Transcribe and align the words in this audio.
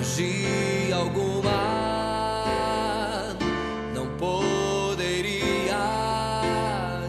magia 0.00 0.96
alguma 0.96 1.50
não 3.94 4.16
poderia 4.16 5.76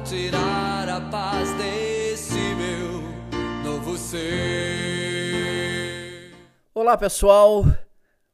tirar 0.05 0.89
a 0.89 0.99
paz 1.09 1.53
desse 1.53 2.35
meu 2.55 3.01
novo 3.63 3.97
ser. 3.97 4.19
Olá 6.75 6.97
pessoal, 6.97 7.63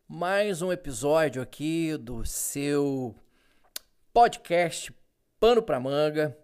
mais 0.08 0.64
um 0.64 0.72
episódio 0.72 1.40
aqui 1.40 1.96
do 1.96 2.26
seu 2.26 3.14
podcast 4.12 4.92
Pano 5.40 5.62
para 5.62 5.80
Manga, 5.80 6.36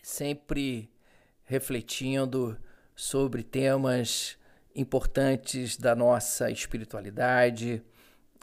sempre 0.00 0.88
refletindo 1.42 2.56
sobre 2.94 3.42
temas 3.42 4.38
importantes 4.74 5.76
da 5.76 5.94
nossa 5.94 6.50
espiritualidade, 6.50 7.82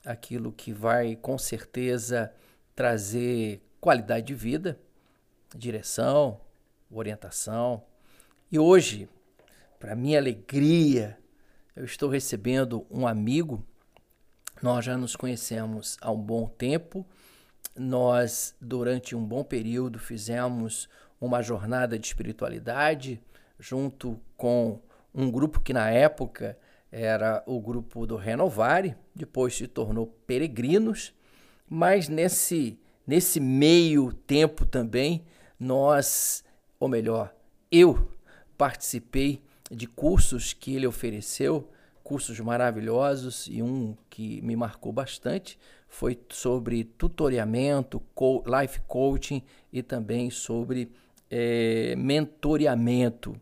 aquilo 0.06 0.52
que 0.52 0.72
vai 0.72 1.16
com 1.16 1.38
certeza 1.38 2.34
trazer 2.76 3.62
qualidade 3.80 4.28
de 4.28 4.34
vida, 4.34 4.80
direção, 5.56 6.40
orientação. 6.90 7.84
E 8.52 8.58
hoje, 8.58 9.10
para 9.80 9.96
minha 9.96 10.20
alegria, 10.20 11.18
eu 11.76 11.84
estou 11.84 12.10
recebendo 12.10 12.86
um 12.90 13.08
amigo. 13.08 13.66
Nós 14.62 14.86
já 14.86 14.98
nos 14.98 15.16
conhecemos 15.16 15.98
há 16.02 16.12
um 16.12 16.22
bom 16.22 16.48
tempo. 16.48 17.06
Nós, 17.76 18.56
durante 18.60 19.16
um 19.16 19.26
bom 19.26 19.44
período, 19.44 20.00
fizemos 20.00 20.90
uma 21.20 21.42
jornada 21.42 21.98
de 21.98 22.08
espiritualidade 22.08 23.22
junto 23.60 24.20
com 24.36 24.82
um 25.14 25.30
grupo 25.30 25.60
que 25.60 25.74
na 25.74 25.90
época 25.90 26.58
era 26.92 27.44
o 27.46 27.60
grupo 27.60 28.06
do 28.06 28.16
Renovare, 28.16 28.96
depois 29.16 29.56
se 29.56 29.68
tornou 29.68 30.08
Peregrinos, 30.28 31.14
mas 31.70 32.10
nesse, 32.10 32.78
nesse 33.08 33.40
meio 33.40 34.12
tempo 34.12 34.66
também 34.66 35.24
nós, 35.60 36.44
ou 36.80 36.90
melhor, 36.90 37.34
eu 37.72 38.12
participei 38.58 39.42
de 39.70 39.88
cursos 39.88 40.54
que 40.54 40.76
ele 40.76 40.88
ofereceu, 40.88 41.70
cursos 42.04 42.40
maravilhosos 42.40 43.48
e 43.48 43.62
um 43.62 43.96
que 44.10 44.42
me 44.42 44.56
marcou 44.56 44.92
bastante 44.92 45.58
foi 45.88 46.20
sobre 46.30 46.84
tutoriamento, 46.84 48.02
life 48.46 48.82
coaching 48.88 49.44
e 49.72 49.84
também 49.84 50.30
sobre 50.30 50.92
é, 51.30 51.96
mentoreamento. 51.98 53.40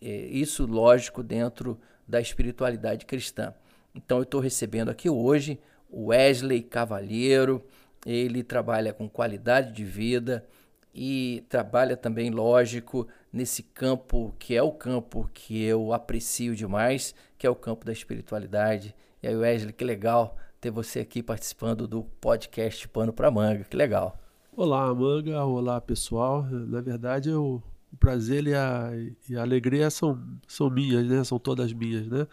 É, 0.00 0.08
isso, 0.08 0.66
lógico, 0.66 1.22
dentro 1.22 1.78
da 2.06 2.20
espiritualidade 2.20 3.06
cristã. 3.06 3.54
Então, 3.94 4.18
eu 4.18 4.22
estou 4.22 4.40
recebendo 4.40 4.88
aqui 4.88 5.10
hoje 5.10 5.60
o 5.88 6.06
Wesley 6.06 6.62
Cavalheiro. 6.62 7.62
Ele 8.06 8.42
trabalha 8.42 8.92
com 8.92 9.08
qualidade 9.08 9.72
de 9.72 9.84
vida 9.84 10.46
e 10.94 11.44
trabalha 11.48 11.96
também, 11.96 12.30
lógico, 12.30 13.06
nesse 13.32 13.62
campo 13.62 14.34
que 14.38 14.56
é 14.56 14.62
o 14.62 14.72
campo 14.72 15.28
que 15.32 15.62
eu 15.62 15.92
aprecio 15.92 16.56
demais, 16.56 17.14
que 17.38 17.46
é 17.46 17.50
o 17.50 17.54
campo 17.54 17.84
da 17.84 17.92
espiritualidade. 17.92 18.94
E 19.22 19.28
aí, 19.28 19.36
Wesley, 19.36 19.72
que 19.72 19.84
legal 19.84 20.36
ter 20.60 20.70
você 20.70 21.00
aqui 21.00 21.22
participando 21.22 21.86
do 21.86 22.04
podcast 22.20 22.88
Pano 22.88 23.12
para 23.12 23.30
Manga. 23.30 23.64
Que 23.64 23.76
legal. 23.76 24.18
Olá, 24.56 24.92
Manga. 24.94 25.44
Olá, 25.44 25.80
pessoal. 25.80 26.42
Na 26.42 26.80
verdade, 26.80 27.30
eu 27.30 27.62
o 27.92 27.96
prazer 27.96 28.46
e 28.46 28.54
a, 28.54 28.90
e 29.28 29.36
a 29.36 29.42
alegria 29.42 29.90
são, 29.90 30.18
são 30.46 30.70
minhas, 30.70 31.06
né? 31.06 31.24
São 31.24 31.38
todas 31.38 31.72
minhas, 31.72 32.06
né? 32.06 32.26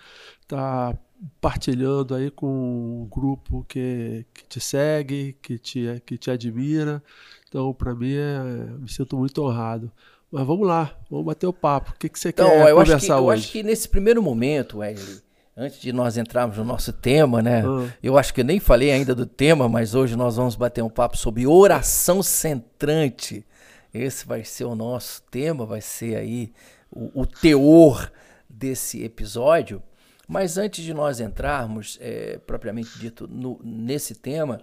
Tá 0.48 0.98
partilhando 1.42 2.14
aí 2.14 2.30
com 2.30 2.48
um 2.48 3.08
grupo 3.10 3.66
que, 3.68 4.26
que 4.34 4.46
te 4.46 4.60
segue, 4.60 5.36
que 5.42 5.58
te, 5.58 6.02
que 6.06 6.18
te 6.18 6.30
admira. 6.30 7.02
Então, 7.48 7.74
para 7.74 7.96
mim, 7.96 8.14
é, 8.14 8.44
me 8.80 8.90
sinto 8.90 9.18
muito 9.18 9.42
honrado. 9.44 9.92
Mas 10.32 10.46
vamos 10.46 10.68
lá, 10.68 10.96
vamos 11.10 11.26
bater 11.26 11.48
o 11.48 11.54
papo. 11.54 11.92
O 11.92 11.94
que, 11.98 12.10
que 12.10 12.20
você 12.20 12.30
então, 12.30 12.50
quer 12.50 12.74
conversar 12.74 12.96
acho 12.96 13.06
que, 13.06 13.12
hoje? 13.14 13.24
Eu 13.24 13.30
acho 13.32 13.52
que 13.52 13.64
nesse 13.64 13.88
primeiro 13.88 14.22
momento, 14.22 14.80
Wesley, 14.80 15.22
antes 15.56 15.80
de 15.80 15.94
nós 15.94 16.18
entrarmos 16.18 16.58
no 16.58 16.66
nosso 16.66 16.92
tema, 16.92 17.42
né? 17.42 17.64
Ah. 17.66 17.88
Eu 18.04 18.18
acho 18.18 18.34
que 18.34 18.42
eu 18.42 18.46
nem 18.46 18.60
falei 18.60 18.92
ainda 18.92 19.16
do 19.16 19.26
tema, 19.26 19.70
mas 19.70 19.96
hoje 19.96 20.16
nós 20.16 20.36
vamos 20.36 20.56
bater 20.56 20.84
um 20.84 20.90
papo 20.90 21.18
sobre 21.18 21.48
oração 21.48 22.22
centrante. 22.22 23.46
Esse 23.98 24.26
vai 24.26 24.44
ser 24.44 24.66
o 24.66 24.76
nosso 24.76 25.22
tema, 25.24 25.66
vai 25.66 25.82
ser 25.82 26.16
aí 26.16 26.54
o, 26.92 27.22
o 27.22 27.26
teor 27.26 28.12
desse 28.50 29.04
episódio. 29.04 29.82
Mas 30.28 30.58
antes 30.58 30.84
de 30.84 30.94
nós 30.94 31.22
entrarmos, 31.22 31.98
é, 32.02 32.38
propriamente 32.40 33.00
dito, 33.00 33.28
no, 33.28 33.60
nesse 33.64 34.14
tema, 34.14 34.60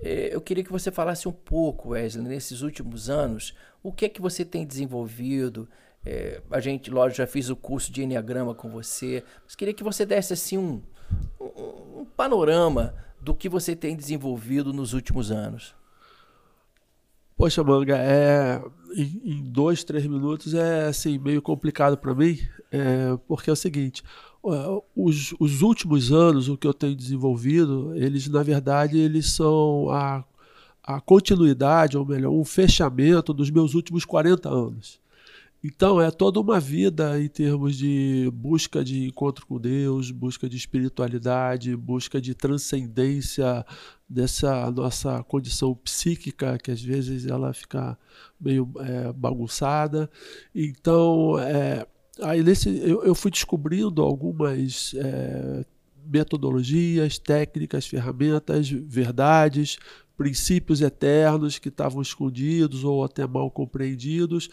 é, 0.00 0.34
eu 0.34 0.40
queria 0.40 0.64
que 0.64 0.72
você 0.72 0.90
falasse 0.90 1.28
um 1.28 1.32
pouco, 1.32 1.90
Wesley, 1.90 2.26
nesses 2.26 2.62
últimos 2.62 3.10
anos, 3.10 3.54
o 3.82 3.92
que 3.92 4.06
é 4.06 4.08
que 4.08 4.22
você 4.22 4.42
tem 4.42 4.66
desenvolvido? 4.66 5.68
É, 6.04 6.40
a 6.50 6.60
gente, 6.60 6.90
lógico, 6.90 7.18
já 7.18 7.26
fiz 7.26 7.50
o 7.50 7.56
curso 7.56 7.92
de 7.92 8.02
Enneagrama 8.02 8.54
com 8.54 8.70
você, 8.70 9.22
mas 9.44 9.54
queria 9.54 9.74
que 9.74 9.84
você 9.84 10.06
desse 10.06 10.32
assim 10.32 10.56
um, 10.56 10.82
um, 11.38 12.00
um 12.00 12.04
panorama 12.16 12.94
do 13.20 13.34
que 13.34 13.50
você 13.50 13.76
tem 13.76 13.94
desenvolvido 13.94 14.72
nos 14.72 14.94
últimos 14.94 15.30
anos. 15.30 15.74
Poxa, 17.42 17.64
Manga, 17.64 17.96
é, 17.98 18.62
em, 18.94 19.42
dois, 19.42 19.82
três 19.82 20.06
minutos 20.06 20.54
é 20.54 20.86
assim, 20.86 21.18
meio 21.18 21.42
complicado 21.42 21.98
para 21.98 22.14
mim, 22.14 22.38
é, 22.70 23.18
porque 23.26 23.50
é 23.50 23.52
o 23.52 23.56
seguinte, 23.56 24.00
os, 24.94 25.34
os 25.40 25.60
últimos 25.60 26.12
anos, 26.12 26.48
o 26.48 26.56
que 26.56 26.68
eu 26.68 26.72
tenho 26.72 26.94
desenvolvido, 26.94 27.96
eles 27.96 28.28
na 28.28 28.44
verdade 28.44 28.96
eles 28.96 29.32
são 29.32 29.90
a, 29.90 30.22
a 30.84 31.00
continuidade, 31.00 31.98
ou 31.98 32.06
melhor, 32.06 32.30
um 32.30 32.44
fechamento 32.44 33.34
dos 33.34 33.50
meus 33.50 33.74
últimos 33.74 34.04
40 34.04 34.48
anos. 34.48 35.00
Então 35.64 36.00
é 36.00 36.10
toda 36.10 36.40
uma 36.40 36.58
vida 36.58 37.22
em 37.22 37.28
termos 37.28 37.76
de 37.76 38.28
busca 38.34 38.82
de 38.82 39.06
encontro 39.06 39.46
com 39.46 39.60
Deus, 39.60 40.10
busca 40.10 40.48
de 40.48 40.56
espiritualidade, 40.56 41.76
busca 41.76 42.20
de 42.20 42.34
transcendência 42.34 43.64
dessa 44.08 44.68
nossa 44.72 45.22
condição 45.22 45.72
psíquica 45.74 46.58
que 46.58 46.72
às 46.72 46.82
vezes 46.82 47.26
ela 47.26 47.52
fica 47.52 47.96
meio 48.40 48.68
é, 48.80 49.12
bagunçada. 49.12 50.10
Então 50.52 51.38
é, 51.38 51.86
aí 52.20 52.42
nesse 52.42 52.68
eu, 52.78 53.04
eu, 53.04 53.14
fui 53.14 53.30
descobrindo 53.30 54.02
algumas 54.02 54.92
é, 54.96 55.64
metodologias, 56.04 57.18
técnicas, 57.18 57.86
ferramentas, 57.86 58.68
verdades, 58.68 59.78
princípios 60.16 60.80
eternos 60.80 61.60
que 61.60 61.68
estavam 61.68 62.02
escondidos 62.02 62.82
ou 62.82 63.04
até 63.04 63.24
mal 63.28 63.48
compreendidos 63.48 64.50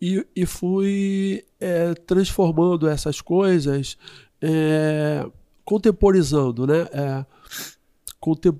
e, 0.00 0.26
e 0.34 0.46
fui 0.46 1.44
é, 1.58 1.94
transformando 1.94 2.88
essas 2.88 3.20
coisas, 3.20 3.96
é, 4.40 5.26
contemporizando, 5.64 6.66
né? 6.66 6.86
É, 6.92 7.26
contem 8.18 8.52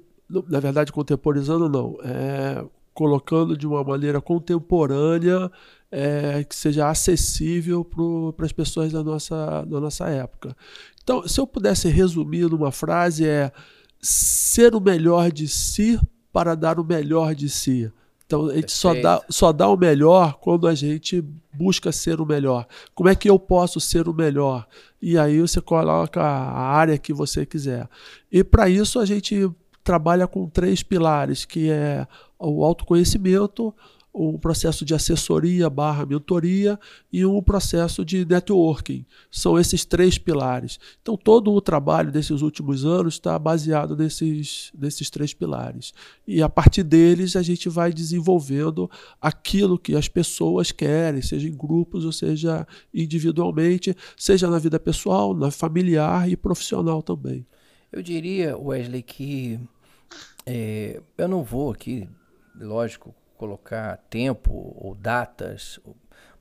na 0.48 0.60
verdade, 0.60 0.92
contemporizando 0.92 1.68
não, 1.68 1.98
é, 2.04 2.64
colocando 2.94 3.56
de 3.56 3.66
uma 3.66 3.82
maneira 3.82 4.20
contemporânea 4.20 5.50
é, 5.90 6.44
que 6.44 6.54
seja 6.54 6.88
acessível 6.88 7.84
para 8.36 8.46
as 8.46 8.52
pessoas 8.52 8.92
da 8.92 9.02
nossa, 9.02 9.64
da 9.64 9.80
nossa 9.80 10.08
época. 10.08 10.56
Então, 11.02 11.26
se 11.26 11.40
eu 11.40 11.46
pudesse 11.46 11.88
resumir 11.88 12.48
numa 12.48 12.70
frase, 12.70 13.26
é 13.26 13.50
ser 14.00 14.74
o 14.74 14.80
melhor 14.80 15.32
de 15.32 15.48
si 15.48 16.00
para 16.32 16.54
dar 16.54 16.78
o 16.78 16.84
melhor 16.84 17.34
de 17.34 17.48
si. 17.48 17.92
Então 18.30 18.46
a 18.46 18.54
gente 18.54 18.70
só 18.70 18.94
dá, 18.94 19.20
só 19.28 19.52
dá 19.52 19.68
o 19.68 19.76
melhor 19.76 20.34
quando 20.34 20.68
a 20.68 20.74
gente 20.74 21.20
busca 21.52 21.90
ser 21.90 22.20
o 22.20 22.24
melhor. 22.24 22.64
Como 22.94 23.08
é 23.08 23.14
que 23.16 23.28
eu 23.28 23.40
posso 23.40 23.80
ser 23.80 24.08
o 24.08 24.14
melhor? 24.14 24.68
E 25.02 25.18
aí 25.18 25.40
você 25.40 25.60
coloca 25.60 26.22
a 26.22 26.60
área 26.76 26.96
que 26.96 27.12
você 27.12 27.44
quiser. 27.44 27.88
E 28.30 28.44
para 28.44 28.68
isso 28.68 29.00
a 29.00 29.04
gente 29.04 29.50
trabalha 29.82 30.28
com 30.28 30.48
três 30.48 30.80
pilares, 30.80 31.44
que 31.44 31.70
é 31.70 32.06
o 32.38 32.64
autoconhecimento, 32.64 33.74
um 34.12 34.36
processo 34.36 34.84
de 34.84 34.94
assessoria 34.94 35.70
barra 35.70 36.04
mentoria 36.04 36.78
e 37.12 37.24
um 37.24 37.40
processo 37.40 38.04
de 38.04 38.24
networking. 38.24 39.06
São 39.30 39.58
esses 39.58 39.84
três 39.84 40.18
pilares. 40.18 40.78
Então, 41.00 41.16
todo 41.16 41.52
o 41.52 41.60
trabalho 41.60 42.10
desses 42.10 42.42
últimos 42.42 42.84
anos 42.84 43.14
está 43.14 43.38
baseado 43.38 43.96
nesses, 43.96 44.72
nesses 44.76 45.10
três 45.10 45.32
pilares. 45.32 45.92
E 46.26 46.42
a 46.42 46.48
partir 46.48 46.82
deles, 46.82 47.36
a 47.36 47.42
gente 47.42 47.68
vai 47.68 47.92
desenvolvendo 47.92 48.90
aquilo 49.20 49.78
que 49.78 49.94
as 49.94 50.08
pessoas 50.08 50.72
querem, 50.72 51.22
seja 51.22 51.48
em 51.48 51.56
grupos 51.56 52.04
ou 52.04 52.12
seja 52.12 52.66
individualmente, 52.92 53.96
seja 54.16 54.50
na 54.50 54.58
vida 54.58 54.80
pessoal, 54.80 55.34
na 55.34 55.50
familiar 55.50 56.28
e 56.28 56.36
profissional 56.36 57.02
também. 57.02 57.46
Eu 57.92 58.02
diria, 58.02 58.56
Wesley, 58.56 59.02
que 59.02 59.58
é, 60.46 61.00
eu 61.18 61.28
não 61.28 61.42
vou 61.42 61.70
aqui, 61.70 62.08
lógico, 62.58 63.14
colocar 63.40 63.96
tempo 64.10 64.74
ou 64.76 64.94
datas, 64.94 65.80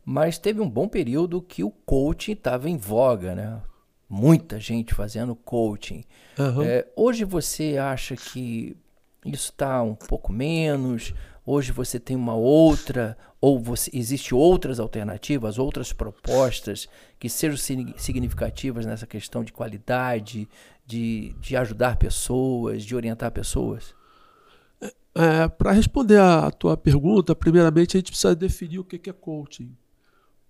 mas 0.04 0.38
teve 0.38 0.60
um 0.60 0.69
bom 0.69 0.88
período 0.88 1.42
que 1.42 1.63
o 1.63 1.72
coaching 1.72 2.34
estava 2.34 2.69
em 2.69 2.78
voga, 2.78 3.34
né? 3.34 3.62
muita 4.10 4.60
gente 4.60 4.94
fazendo 4.94 5.36
coaching. 5.36 6.04
Aham. 6.38 6.63
É, 6.66 6.88
hoje 6.96 7.24
você 7.24 7.78
acha 7.78 8.16
que 8.16 8.75
isso 9.24 9.51
está 9.51 9.84
um 9.84 9.94
pouco 9.94 10.34
menos? 10.34 11.13
Hoje 11.46 11.72
você 11.72 12.00
tem 12.00 12.16
uma 12.18 12.34
outra, 12.34 13.16
ou 13.40 13.60
você, 13.60 13.92
existe 13.94 14.34
outras 14.34 14.80
alternativas, 14.80 15.60
outras 15.60 15.94
propostas 15.94 16.90
que 17.19 17.30
sejam 17.30 17.56
signi- 17.57 17.94
significativas 17.98 18.86
nessa 18.86 19.06
questão 19.06 19.44
de 19.44 19.54
qualidade, 19.54 20.50
de, 20.86 21.36
de 21.40 21.56
ajudar 21.56 21.98
pessoas, 21.98 22.84
de 22.84 22.96
orientar 22.96 23.31
pessoas? 23.31 23.94
É, 25.15 25.47
Para 25.47 25.71
responder 25.71 26.19
a 26.19 26.50
tua 26.51 26.77
pergunta, 26.77 27.35
primeiramente 27.35 27.97
a 27.97 28.00
gente 28.00 28.11
precisa 28.11 28.35
definir 28.35 28.79
o 28.79 28.83
que 28.83 29.09
é 29.09 29.13
coaching. 29.13 29.75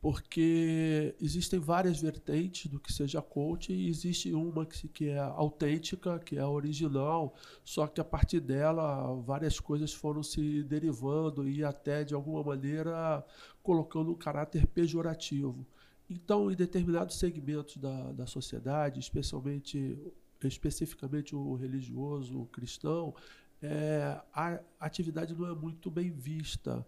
Porque 0.01 1.13
existem 1.19 1.59
várias 1.59 1.99
vertentes 1.99 2.71
do 2.71 2.79
que 2.79 2.91
seja 2.93 3.21
coaching, 3.21 3.73
e 3.73 3.89
existe 3.89 4.33
uma 4.33 4.65
que, 4.65 5.09
é 5.09 5.17
autêntica, 5.17 6.17
que 6.19 6.37
é 6.37 6.45
original, 6.45 7.33
só 7.65 7.85
que 7.85 7.99
a 7.99 8.03
partir 8.05 8.39
dela 8.39 9.13
várias 9.21 9.59
coisas 9.59 9.93
foram 9.93 10.23
se 10.23 10.63
derivando 10.63 11.47
e 11.49 11.65
até, 11.65 12.05
de 12.05 12.13
alguma 12.13 12.41
maneira, 12.41 13.25
colocando 13.61 14.11
um 14.11 14.15
caráter 14.15 14.65
pejorativo. 14.67 15.67
Então, 16.09 16.49
em 16.49 16.55
determinados 16.55 17.19
segmentos 17.19 17.75
da, 17.77 18.13
da 18.13 18.25
sociedade, 18.25 19.01
especialmente, 19.01 19.97
especificamente 20.43 21.35
o 21.35 21.55
religioso, 21.55 22.39
o 22.41 22.45
cristão, 22.47 23.13
é, 23.61 24.19
a 24.33 24.59
atividade 24.79 25.35
não 25.35 25.47
é 25.47 25.53
muito 25.53 25.89
bem 25.91 26.09
vista 26.09 26.85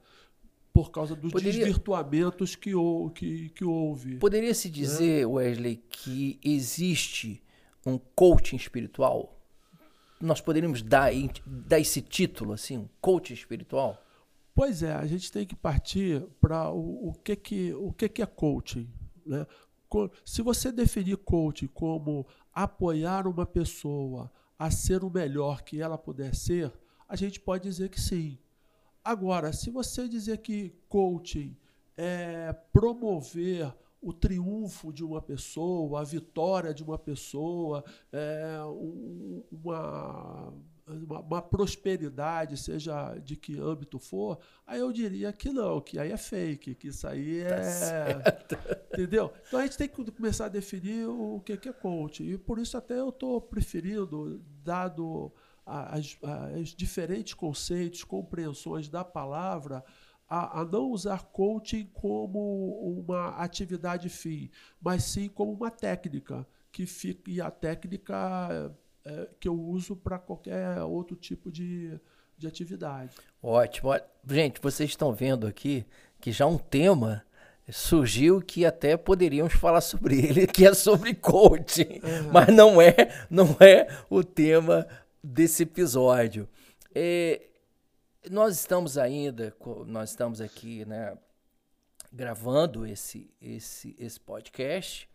por 0.73 0.89
causa 0.91 1.15
dos 1.15 1.31
Poderia- 1.31 1.65
desvirtuamentos 1.65 2.55
que, 2.55 2.71
que, 3.13 3.49
que 3.49 3.65
houve. 3.65 4.17
Poderia 4.17 4.53
se 4.53 4.69
dizer, 4.69 5.25
Wesley, 5.25 5.77
que 5.89 6.39
existe 6.43 7.43
um 7.85 7.97
coaching 8.15 8.55
espiritual? 8.55 9.37
Nós 10.19 10.39
poderíamos 10.39 10.81
dar, 10.81 11.11
dar 11.45 11.79
esse 11.79 12.01
título, 12.01 12.53
assim, 12.53 12.77
um 12.77 12.87
coaching 13.01 13.33
espiritual? 13.33 14.01
Pois 14.53 14.83
é, 14.83 14.93
a 14.93 15.05
gente 15.05 15.31
tem 15.31 15.45
que 15.45 15.55
partir 15.55 16.21
para 16.39 16.69
o, 16.71 17.09
o, 17.09 17.13
que, 17.13 17.35
que, 17.35 17.73
o 17.73 17.91
que, 17.91 18.07
que 18.07 18.21
é 18.21 18.25
coaching. 18.25 18.87
Né? 19.25 19.45
Se 20.23 20.41
você 20.41 20.71
definir 20.71 21.17
coaching 21.17 21.67
como 21.67 22.25
apoiar 22.53 23.27
uma 23.27 23.45
pessoa 23.45 24.31
a 24.63 24.69
ser 24.69 25.03
o 25.03 25.09
melhor 25.09 25.63
que 25.63 25.81
ela 25.81 25.97
puder 25.97 26.35
ser, 26.35 26.71
a 27.09 27.15
gente 27.15 27.39
pode 27.39 27.63
dizer 27.63 27.89
que 27.89 27.99
sim. 27.99 28.37
Agora, 29.03 29.51
se 29.51 29.71
você 29.71 30.07
dizer 30.07 30.37
que 30.37 30.75
coaching 30.87 31.57
é 31.97 32.53
promover 32.71 33.73
o 33.99 34.13
triunfo 34.13 34.93
de 34.93 35.03
uma 35.03 35.19
pessoa, 35.21 36.01
a 36.01 36.03
vitória 36.03 36.73
de 36.75 36.83
uma 36.83 36.97
pessoa, 36.99 37.83
é, 38.11 38.59
um- 38.65 39.43
uma, 39.51 40.53
uma, 40.87 41.19
uma 41.19 41.41
prosperidade, 41.41 42.57
seja 42.57 43.15
de 43.17 43.35
que 43.35 43.59
âmbito 43.59 43.97
for, 43.99 44.39
aí 44.65 44.79
eu 44.79 44.91
diria 44.91 45.31
que 45.33 45.49
não, 45.51 45.79
que 45.81 45.97
aí 45.99 46.11
é 46.11 46.17
fake, 46.17 46.75
que 46.75 46.87
isso 46.89 47.07
aí 47.07 47.39
é. 47.41 48.21
Entendeu? 48.93 49.31
Então 49.47 49.59
a 49.59 49.63
gente 49.63 49.77
tem 49.77 49.87
que 49.87 50.11
começar 50.11 50.45
a 50.45 50.49
definir 50.49 51.07
o 51.07 51.39
que 51.41 51.53
é 51.69 51.73
coaching. 51.73 52.25
E 52.25 52.37
por 52.37 52.57
isso 52.59 52.75
até 52.77 52.99
eu 52.99 53.09
estou 53.09 53.39
preferindo, 53.39 54.41
dado 54.63 55.31
as, 55.65 56.17
as 56.21 56.69
diferentes 56.69 57.33
conceitos, 57.33 58.03
compreensões 58.03 58.89
da 58.89 59.03
palavra, 59.03 59.83
a, 60.27 60.61
a 60.61 60.65
não 60.65 60.89
usar 60.89 61.23
coaching 61.25 61.85
como 61.93 62.97
uma 62.99 63.29
atividade 63.35 64.09
fim, 64.09 64.49
mas 64.81 65.03
sim 65.03 65.27
como 65.27 65.51
uma 65.51 65.69
técnica 65.69 66.47
que 66.71 66.85
fica 66.85 67.29
e 67.29 67.41
a 67.41 67.51
técnica 67.51 68.73
é, 69.03 69.29
que 69.39 69.47
eu 69.47 69.59
uso 69.59 69.95
para 69.95 70.17
qualquer 70.17 70.81
outro 70.83 71.15
tipo 71.15 71.51
de, 71.51 71.99
de 72.37 72.47
atividade. 72.47 73.15
Ótimo. 73.43 73.89
Gente, 74.29 74.61
vocês 74.61 74.91
estão 74.91 75.13
vendo 75.13 75.45
aqui 75.45 75.85
que 76.19 76.31
já 76.31 76.45
um 76.45 76.57
tema 76.57 77.25
surgiu 77.71 78.41
que 78.41 78.65
até 78.65 78.97
poderíamos 78.97 79.53
falar 79.53 79.81
sobre 79.81 80.19
ele, 80.25 80.47
que 80.47 80.65
é 80.65 80.73
sobre 80.73 81.15
coaching, 81.15 82.01
mas 82.31 82.47
não 82.53 82.81
é, 82.81 82.95
não 83.29 83.55
é 83.59 83.87
o 84.09 84.23
tema 84.23 84.87
desse 85.23 85.63
episódio. 85.63 86.47
É, 86.93 87.41
nós 88.29 88.55
estamos 88.55 88.97
ainda, 88.97 89.55
nós 89.87 90.11
estamos 90.11 90.41
aqui, 90.41 90.85
né, 90.85 91.17
gravando 92.11 92.85
esse, 92.85 93.31
esse, 93.41 93.95
esse 93.97 94.19
podcast, 94.19 95.09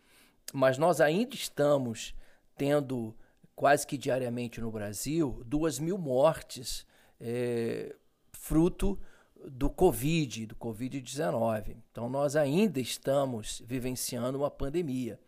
mas 0.53 0.79
nós 0.79 1.01
ainda 1.01 1.35
estamos 1.35 2.15
tendo 2.57 3.15
quase 3.55 3.87
que 3.87 3.99
diariamente 3.99 4.61
no 4.61 4.71
Brasil 4.71 5.43
duas 5.45 5.79
mil 5.79 5.99
mortes 5.99 6.87
é, 7.21 7.95
fruto 8.33 8.99
do 9.45 9.71
Covid, 9.71 10.47
do 10.47 10.57
Covid-19. 10.57 11.77
Então 11.91 12.09
nós 12.09 12.37
ainda 12.37 12.81
estamos 12.81 13.63
vivenciando 13.65 14.39
uma 14.39 14.51
pandemia. 14.51 15.19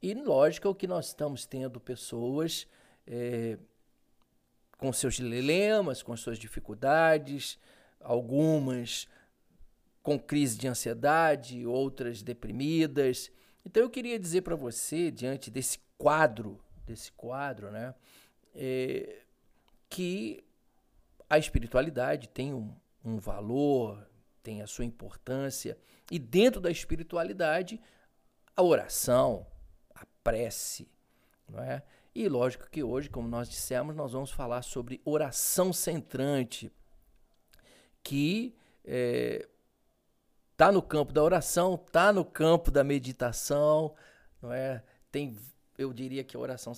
E 0.00 0.14
lógico 0.14 0.74
que 0.74 0.86
nós 0.86 1.08
estamos 1.08 1.44
tendo 1.44 1.80
pessoas 1.80 2.66
é, 3.06 3.58
com 4.76 4.92
seus 4.92 5.14
dilemas, 5.14 6.02
com 6.02 6.16
suas 6.16 6.38
dificuldades, 6.38 7.58
algumas 8.00 9.08
com 10.02 10.18
crise 10.18 10.56
de 10.56 10.68
ansiedade, 10.68 11.66
outras 11.66 12.22
deprimidas. 12.22 13.30
Então 13.64 13.82
eu 13.82 13.90
queria 13.90 14.18
dizer 14.18 14.42
para 14.42 14.56
você, 14.56 15.10
diante 15.10 15.50
desse 15.50 15.78
quadro, 15.98 16.58
desse 16.86 17.12
quadro, 17.12 17.70
né, 17.70 17.94
é, 18.54 19.18
que 19.90 20.42
a 21.28 21.36
espiritualidade 21.36 22.28
tem 22.28 22.54
um, 22.54 22.72
um 23.08 23.18
valor, 23.18 24.06
tem 24.42 24.62
a 24.62 24.66
sua 24.66 24.84
importância, 24.84 25.78
e 26.10 26.18
dentro 26.18 26.60
da 26.60 26.70
espiritualidade, 26.70 27.80
a 28.56 28.62
oração, 28.62 29.46
a 29.94 30.06
prece, 30.22 30.88
não 31.48 31.62
é? 31.62 31.82
E 32.14 32.28
lógico 32.28 32.68
que 32.68 32.82
hoje, 32.82 33.08
como 33.08 33.28
nós 33.28 33.48
dissemos, 33.48 33.94
nós 33.94 34.12
vamos 34.12 34.30
falar 34.30 34.62
sobre 34.62 35.00
oração 35.04 35.72
centrante, 35.72 36.72
que 38.02 38.56
está 40.52 40.72
no 40.72 40.82
campo 40.82 41.12
da 41.12 41.22
oração, 41.22 41.74
está 41.74 42.12
no 42.12 42.24
campo 42.24 42.70
da 42.70 42.82
meditação, 42.82 43.94
não 44.42 44.52
é? 44.52 44.82
Tem, 45.12 45.36
eu 45.76 45.92
diria 45.92 46.24
que 46.24 46.36
a 46.36 46.40
oração 46.40 46.72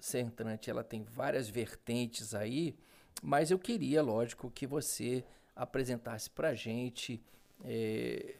centrante 0.00 0.70
ela 0.70 0.82
tem 0.82 1.02
várias 1.02 1.48
vertentes 1.48 2.34
aí, 2.34 2.78
mas 3.22 3.50
eu 3.50 3.58
queria, 3.58 4.02
lógico, 4.02 4.50
que 4.50 4.66
você 4.66 5.24
apresentasse 5.56 6.28
para 6.30 6.50
a 6.50 6.54
gente, 6.54 7.20
é, 7.64 8.36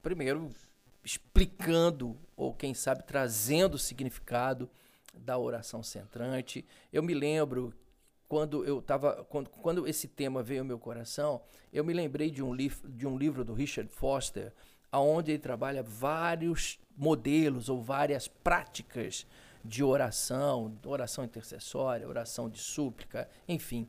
primeiro 0.00 0.48
explicando, 1.04 2.16
ou 2.36 2.54
quem 2.54 2.72
sabe 2.72 3.02
trazendo 3.02 3.74
o 3.74 3.78
significado 3.78 4.70
da 5.12 5.36
oração 5.36 5.82
centrante. 5.82 6.64
Eu 6.92 7.02
me 7.02 7.12
lembro 7.12 7.74
quando 8.28 8.64
eu 8.64 8.78
estava 8.78 9.24
quando, 9.24 9.50
quando 9.50 9.86
esse 9.86 10.06
tema 10.06 10.42
veio 10.42 10.60
ao 10.60 10.66
meu 10.66 10.78
coração, 10.78 11.42
eu 11.72 11.84
me 11.84 11.92
lembrei 11.92 12.30
de 12.30 12.42
um 12.42 12.54
livro 12.54 12.88
de 12.88 13.06
um 13.06 13.16
livro 13.16 13.44
do 13.44 13.54
Richard 13.54 13.90
Foster, 13.90 14.52
aonde 14.92 15.32
ele 15.32 15.38
trabalha 15.38 15.82
vários 15.82 16.78
modelos 16.96 17.68
ou 17.68 17.82
várias 17.82 18.28
práticas 18.28 19.26
de 19.64 19.82
oração, 19.82 20.78
oração 20.84 21.24
intercessória, 21.24 22.08
oração 22.08 22.48
de 22.48 22.58
súplica, 22.58 23.28
enfim. 23.46 23.88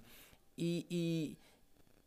E, 0.58 0.86
e, 0.90 1.38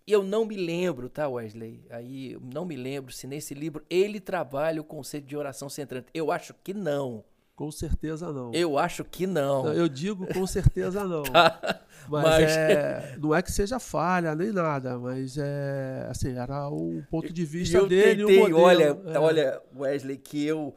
eu 0.07 0.23
não 0.23 0.45
me 0.45 0.57
lembro, 0.57 1.09
tá, 1.09 1.29
Wesley? 1.29 1.85
Aí 1.91 2.37
não 2.43 2.65
me 2.65 2.77
lembro 2.77 3.13
se 3.13 3.27
nesse 3.27 3.55
livro 3.55 3.85
ele 3.89 4.21
trabalha 4.21 4.81
o 4.81 4.85
conceito 4.85 5.27
de 5.27 5.37
oração 5.37 5.69
centrante. 5.69 6.07
Eu 6.13 6.33
acho 6.33 6.55
que 6.63 6.75
não. 6.75 7.25
Com 7.55 7.71
certeza 7.71 8.33
não. 8.33 8.51
Eu 8.53 8.79
acho 8.79 9.05
que 9.05 9.27
não. 9.27 9.65
Não, 9.65 9.73
eu 9.73 9.89
digo 9.89 10.27
com 10.33 10.47
certeza 10.47 11.05
não. 11.07 11.23
Tá. 11.23 11.81
Mas, 12.09 12.23
Mas- 12.25 12.57
é, 12.57 13.17
não 13.21 13.35
é 13.35 13.43
que 13.43 13.53
seja 13.53 13.79
falha 13.79 14.35
nem 14.35 14.51
nada, 14.51 14.99
mas 14.99 15.37
é 15.39 16.07
assim, 16.11 16.37
era 16.37 16.69
o 16.69 17.03
ponto 17.11 17.33
de 17.33 17.45
vista 17.45 17.77
eu 17.79 17.87
dele, 17.87 18.25
tentei, 18.25 18.39
o 18.39 18.41
modelo. 18.41 18.61
olha, 18.61 18.99
é. 19.07 19.19
olha, 19.19 19.63
Wesley, 19.77 20.17
que 20.17 20.45
eu 20.45 20.75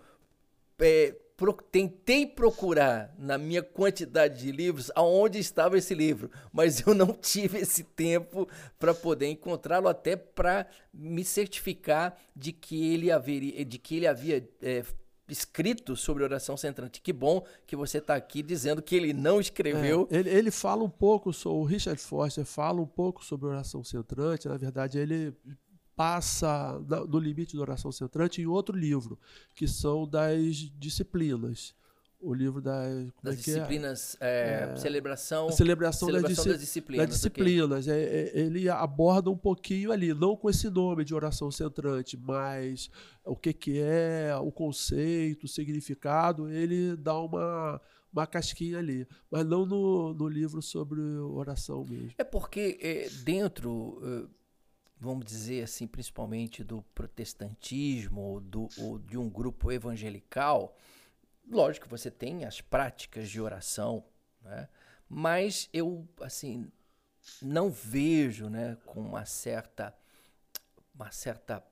é, 0.79 1.15
pro- 1.38 1.54
tentei 1.54 2.25
procurar 2.25 3.13
na 3.18 3.38
minha 3.38 3.62
quantidade 3.62 4.39
de 4.39 4.51
livros 4.51 4.92
aonde 4.96 5.39
estava 5.39 5.77
esse 5.77 5.94
livro, 5.94 6.30
mas 6.51 6.86
eu 6.86 6.94
não 6.94 7.13
tive 7.20 7.60
esse 7.60 7.84
tempo 7.84 8.48
para 8.80 8.94
poder 8.94 9.27
encontrá-lo 9.30 9.88
até 9.88 10.15
para 10.15 10.68
me 10.94 11.24
certificar 11.24 12.18
de 12.36 12.51
que 12.51 12.94
ele 12.94 13.12
haveria, 13.12 13.63
de 13.65 13.77
que 13.77 13.98
ele 13.98 14.08
havia 14.08 14.48
é, 14.62 14.84
escrito 15.27 15.96
sobre 15.96 16.24
oração 16.24 16.56
centrante. 16.56 17.01
Que 17.01 17.12
bom 17.12 17.44
que 17.65 17.75
você 17.75 17.98
está 17.98 18.15
aqui 18.15 18.42
dizendo 18.44 18.82
que 18.82 18.96
ele 18.96 19.12
não 19.13 19.39
escreveu. 19.39 20.08
É, 20.12 20.18
ele, 20.18 20.30
ele 20.30 20.51
fala 20.51 20.84
um 20.84 20.89
pouco, 20.89 21.32
o 21.46 21.63
Richard 21.63 22.00
Foster 22.00 22.46
fala 22.46 22.82
um 22.82 22.86
pouco 22.88 23.24
sobre 23.25 23.48
oração 23.48 23.84
centrante. 23.84 24.48
Na 24.48 24.58
verdade, 24.58 24.98
ele 25.00 25.34
passa 25.96 26.80
no 27.08 27.20
limite 27.20 27.56
da 27.56 27.62
oração 27.62 27.92
centrante 27.92 28.42
em 28.42 28.46
outro 28.46 28.78
livro, 28.78 29.18
que 29.54 29.68
são 29.68 30.08
das 30.08 30.56
disciplinas. 30.78 31.74
o 32.20 32.34
livro 32.34 32.60
da, 32.62 32.82
das 33.22 33.36
é 33.36 33.38
disciplinas, 33.38 34.18
é? 34.20 34.72
É, 34.74 34.75
celebração, 34.78 35.52
celebração, 35.52 36.08
celebração 36.08 36.46
das, 36.46 36.54
das, 36.54 36.60
disciplinas. 36.60 37.08
Das 37.08 37.16
disciplinas. 37.16 37.88
Okay. 37.88 37.96
É, 37.96 38.32
ele 38.40 38.68
aborda 38.68 39.30
um 39.30 39.38
pouquinho 39.38 39.92
ali, 39.92 40.14
não 40.14 40.36
com 40.36 40.50
esse 40.50 40.70
nome 40.70 41.06
de 41.06 41.14
oração 41.14 41.52
centrante, 41.52 42.18
mas 42.18 42.90
o 43.24 43.36
que, 43.36 43.54
que 43.54 43.80
é, 43.80 44.36
o 44.36 44.52
conceito, 44.52 45.44
o 45.44 45.48
significado, 45.48 46.50
ele 46.50 46.96
dá 46.96 47.18
uma, 47.20 47.80
uma 48.12 48.25
casquinha 48.25 48.80
ali, 48.80 49.08
mas 49.30 49.46
não 49.46 49.66
no, 49.66 50.14
no 50.14 50.28
livro 50.28 50.62
sobre 50.62 51.00
oração 51.02 51.86
mesmo. 51.88 52.14
É 52.18 52.24
porque 52.24 53.08
dentro 53.24 54.02
vamos 55.06 55.26
dizer 55.26 55.64
assim, 55.64 55.88
principalmente 55.88 56.64
do 56.64 56.82
protestantismo 56.94 58.22
ou, 58.22 58.42
do, 58.42 58.70
ou 58.78 59.00
de 59.00 59.18
um 59.18 59.30
grupo 59.30 59.72
evangelical, 59.72 60.76
lógico 61.50 61.86
que 61.86 61.92
você 61.92 62.12
tem 62.12 62.44
as 62.44 62.60
práticas 62.60 63.30
de 63.30 63.40
oração, 63.40 64.04
né? 64.42 64.68
mas 65.08 65.70
eu 65.72 66.08
assim 66.22 66.72
não 67.42 67.70
vejo, 67.70 68.50
né, 68.50 68.78
com 68.86 69.00
uma 69.00 69.26
certa 69.26 69.96
uma 70.94 71.12
certa 71.12 71.64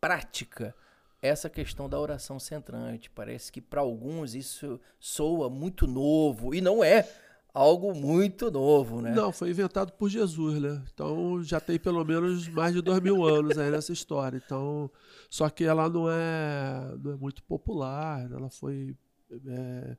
prática 0.00 0.74
essa 1.22 1.50
questão 1.50 1.88
da 1.88 1.98
oração 1.98 2.38
centrante. 2.38 3.10
Parece 3.10 3.52
que 3.52 3.60
para 3.60 3.80
alguns 3.80 4.34
isso 4.34 4.80
soa 4.98 5.50
muito 5.50 5.86
novo 5.86 6.54
e 6.54 6.60
não 6.60 6.82
é 6.82 7.06
algo 7.52 7.94
muito 7.94 8.50
novo, 8.50 9.00
né? 9.00 9.12
Não, 9.12 9.32
foi 9.32 9.50
inventado 9.50 9.92
por 9.92 10.08
Jesus, 10.08 10.60
né? 10.60 10.82
Então 10.92 11.42
já 11.42 11.60
tem 11.60 11.78
pelo 11.78 12.04
menos 12.04 12.48
mais 12.48 12.74
de 12.74 12.80
dois 12.80 13.00
mil 13.00 13.24
anos 13.24 13.58
aí 13.58 13.70
nessa 13.70 13.92
história. 13.92 14.40
Então, 14.44 14.90
só 15.28 15.48
que 15.50 15.64
ela 15.64 15.88
não 15.88 16.10
é, 16.10 16.96
não 17.02 17.12
é 17.12 17.16
muito 17.16 17.42
popular, 17.42 18.30
ela 18.30 18.48
foi 18.48 18.96
é, 19.46 19.96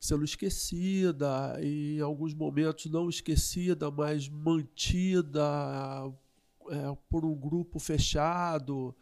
sendo 0.00 0.24
esquecida 0.24 1.58
em 1.62 2.00
alguns 2.00 2.34
momentos 2.34 2.86
não 2.86 3.08
esquecida, 3.08 3.90
mas 3.90 4.28
mantida 4.28 5.42
é, 6.70 6.96
por 7.08 7.24
um 7.24 7.34
grupo 7.34 7.78
fechado. 7.78 8.94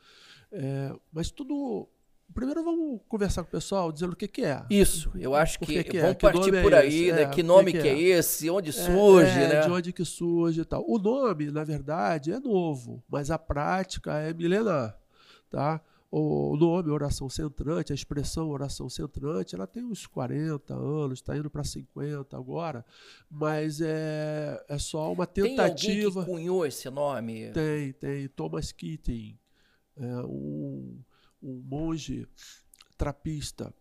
É, 0.51 0.95
mas 1.13 1.31
tudo 1.31 1.89
Primeiro 2.35 2.63
vamos 2.63 3.01
conversar 3.09 3.43
com 3.43 3.49
o 3.49 3.51
pessoal, 3.51 3.91
dizendo 3.91 4.13
o 4.13 4.17
que, 4.17 4.29
que 4.29 4.45
é. 4.45 4.65
Isso, 4.71 5.11
eu 5.17 5.35
acho 5.35 5.59
que, 5.59 5.83
que, 5.83 5.99
vamos 5.99 6.17
é? 6.17 6.19
partir 6.19 6.63
por 6.63 6.73
é 6.73 6.79
aí, 6.79 7.11
né? 7.11 7.23
É, 7.23 7.27
que 7.27 7.43
nome 7.43 7.73
que, 7.73 7.81
que, 7.81 7.89
é? 7.89 7.93
é? 7.93 8.01
esse, 8.19 8.49
onde 8.51 8.73
surge, 8.73 9.39
né? 9.39 9.61
De 9.61 9.71
onde 9.71 9.93
que 9.93 10.05
surge 10.05 10.61
e 10.61 10.65
tal. 10.65 10.85
O 10.87 10.99
nome, 10.99 11.51
na 11.51 11.65
verdade, 11.65 12.31
é 12.31 12.39
novo, 12.39 13.03
mas 13.09 13.31
a 13.31 13.39
prática 13.39 14.19
é 14.19 14.33
milenar, 14.33 14.97
tá? 15.51 15.81
O 16.11 16.57
nome 16.57 16.91
oração 16.91 17.29
centrante, 17.29 17.93
a 17.93 17.95
expressão 17.95 18.49
oração 18.49 18.89
centrante, 18.89 19.55
ela 19.55 19.67
tem 19.67 19.85
uns 19.85 20.07
40 20.07 20.73
anos, 20.73 21.19
está 21.19 21.37
indo 21.37 21.51
para 21.51 21.65
50 21.65 22.35
agora, 22.35 22.85
mas 23.31 23.81
é, 23.83 24.65
é 24.69 24.79
só 24.79 25.13
uma 25.13 25.27
tentativa. 25.27 25.75
Tem 25.85 26.05
alguém 26.05 26.25
que 26.25 26.31
cunhou 26.31 26.65
esse 26.65 26.89
nome? 26.89 27.51
Tem, 27.53 27.93
tem. 27.93 28.29
Thomas 28.29 28.73
Keating, 28.73 29.39
é 29.99 30.17
um 30.25 30.99
um 31.43 31.63
monge 31.65 32.27
trapista, 32.97 33.73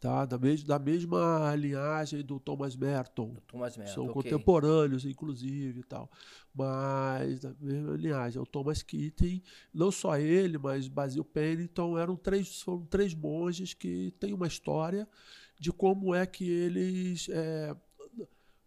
tá? 0.00 0.24
da, 0.24 0.38
mes 0.38 0.64
da 0.64 0.78
mesma 0.78 1.54
linhagem 1.54 2.22
do 2.22 2.40
Thomas 2.40 2.74
Merton. 2.74 3.34
Do 3.34 3.40
Thomas 3.42 3.76
Merton 3.76 3.92
São 3.92 4.04
okay. 4.04 4.14
contemporâneos, 4.14 5.04
inclusive, 5.04 5.80
e 5.80 5.84
tal. 5.84 6.10
Mas 6.54 7.40
da 7.40 7.54
mesma 7.60 7.96
linhagem. 7.96 8.40
O 8.40 8.46
Thomas 8.46 8.82
Keating, 8.82 9.42
não 9.72 9.90
só 9.90 10.16
ele, 10.16 10.58
mas 10.58 10.88
Basil 10.88 11.24
Pennington, 11.24 11.98
eram 11.98 12.16
três, 12.16 12.62
foram 12.62 12.84
três 12.86 13.14
monges 13.14 13.74
que 13.74 14.12
têm 14.18 14.32
uma 14.32 14.46
história 14.46 15.06
de 15.58 15.72
como 15.72 16.14
é 16.14 16.26
que 16.26 16.48
eles... 16.48 17.28
É, 17.28 17.76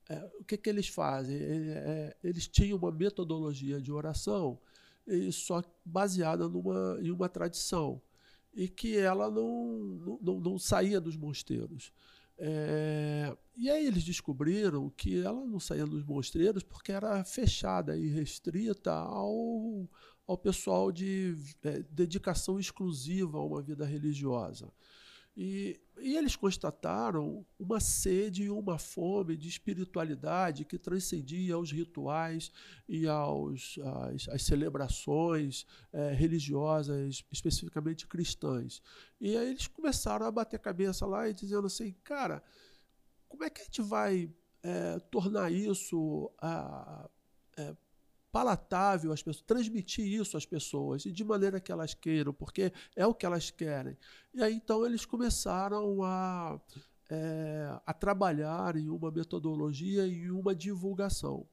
é, 0.09 0.31
o 0.39 0.43
que, 0.43 0.57
que 0.57 0.69
eles 0.69 0.89
fazem? 0.89 1.37
É, 1.37 2.15
eles 2.21 2.45
tinham 2.47 2.77
uma 2.77 2.91
metodologia 2.91 3.81
de 3.81 3.91
oração 3.91 4.59
só 5.31 5.61
baseada 5.85 6.47
numa, 6.47 6.99
em 7.01 7.11
uma 7.11 7.29
tradição 7.29 8.01
e 8.53 8.67
que 8.67 8.97
ela 8.97 9.29
não, 9.29 10.19
não, 10.21 10.39
não 10.39 10.59
saía 10.59 10.99
dos 10.99 11.15
mosteiros. 11.15 11.93
É, 12.37 13.37
e 13.55 13.69
aí 13.69 13.85
eles 13.85 14.03
descobriram 14.03 14.89
que 14.89 15.21
ela 15.21 15.45
não 15.45 15.59
saía 15.59 15.85
dos 15.85 16.03
mosteiros 16.03 16.63
porque 16.63 16.91
era 16.91 17.23
fechada 17.23 17.95
e 17.95 18.07
restrita 18.07 18.91
ao, 18.91 19.87
ao 20.25 20.37
pessoal 20.37 20.91
de 20.91 21.35
é, 21.63 21.83
dedicação 21.83 22.59
exclusiva 22.59 23.37
a 23.37 23.45
uma 23.45 23.61
vida 23.61 23.85
religiosa. 23.85 24.71
E, 25.35 25.79
e, 25.97 26.17
eles 26.17 26.35
constataram 26.35 27.45
uma 27.57 27.79
sede 27.79 28.43
e 28.43 28.49
uma 28.49 28.77
fome 28.77 29.37
de 29.37 29.47
espiritualidade 29.47 30.65
que 30.65 30.77
transcendia 30.77 31.55
aos 31.55 31.71
rituais 31.71 32.51
e 32.87 33.07
aos, 33.07 33.79
às, 34.29 34.43
celebrações 34.43 35.65
é, 35.93 36.11
religiosas, 36.13 37.23
especificamente 37.31 38.07
cristãs. 38.07 38.81
E 39.21 39.37
aí 39.37 39.51
eles 39.51 39.67
começaram 39.67 40.25
a 40.25 40.31
bater 40.31 40.59
cabeça 40.59 41.05
lá 41.05 41.29
e 41.29 41.33
dizendo 41.33 41.67
assim, 41.67 41.95
cara, 42.03 42.43
como 43.29 43.45
é 43.45 43.49
que 43.49 43.61
a 43.61 43.63
gente 43.63 43.81
vai 43.81 44.29
é, 44.61 44.99
tornar 45.11 45.49
isso 45.51 46.29
a, 46.39 47.09
palatável 48.31 49.11
às 49.11 49.21
pessoas, 49.21 49.45
transmitir 49.45 50.05
isso 50.05 50.37
às 50.37 50.45
pessoas 50.45 51.05
e 51.05 51.11
de 51.11 51.23
maneira 51.23 51.59
que 51.59 51.71
elas 51.71 51.93
queiram, 51.93 52.33
porque 52.33 52.71
é 52.95 53.05
o 53.05 53.13
que 53.13 53.25
elas 53.25 53.51
querem. 53.51 53.97
E 54.33 54.41
aí 54.41 54.53
então 54.53 54.85
eles 54.85 55.05
começaram 55.05 56.01
a, 56.03 56.59
é, 57.09 57.79
a 57.85 57.93
trabalhar 57.93 58.75
em 58.75 58.89
uma 58.89 59.11
metodologia 59.11 60.07
e 60.07 60.31
uma 60.31 60.55
divulgação. 60.55 61.45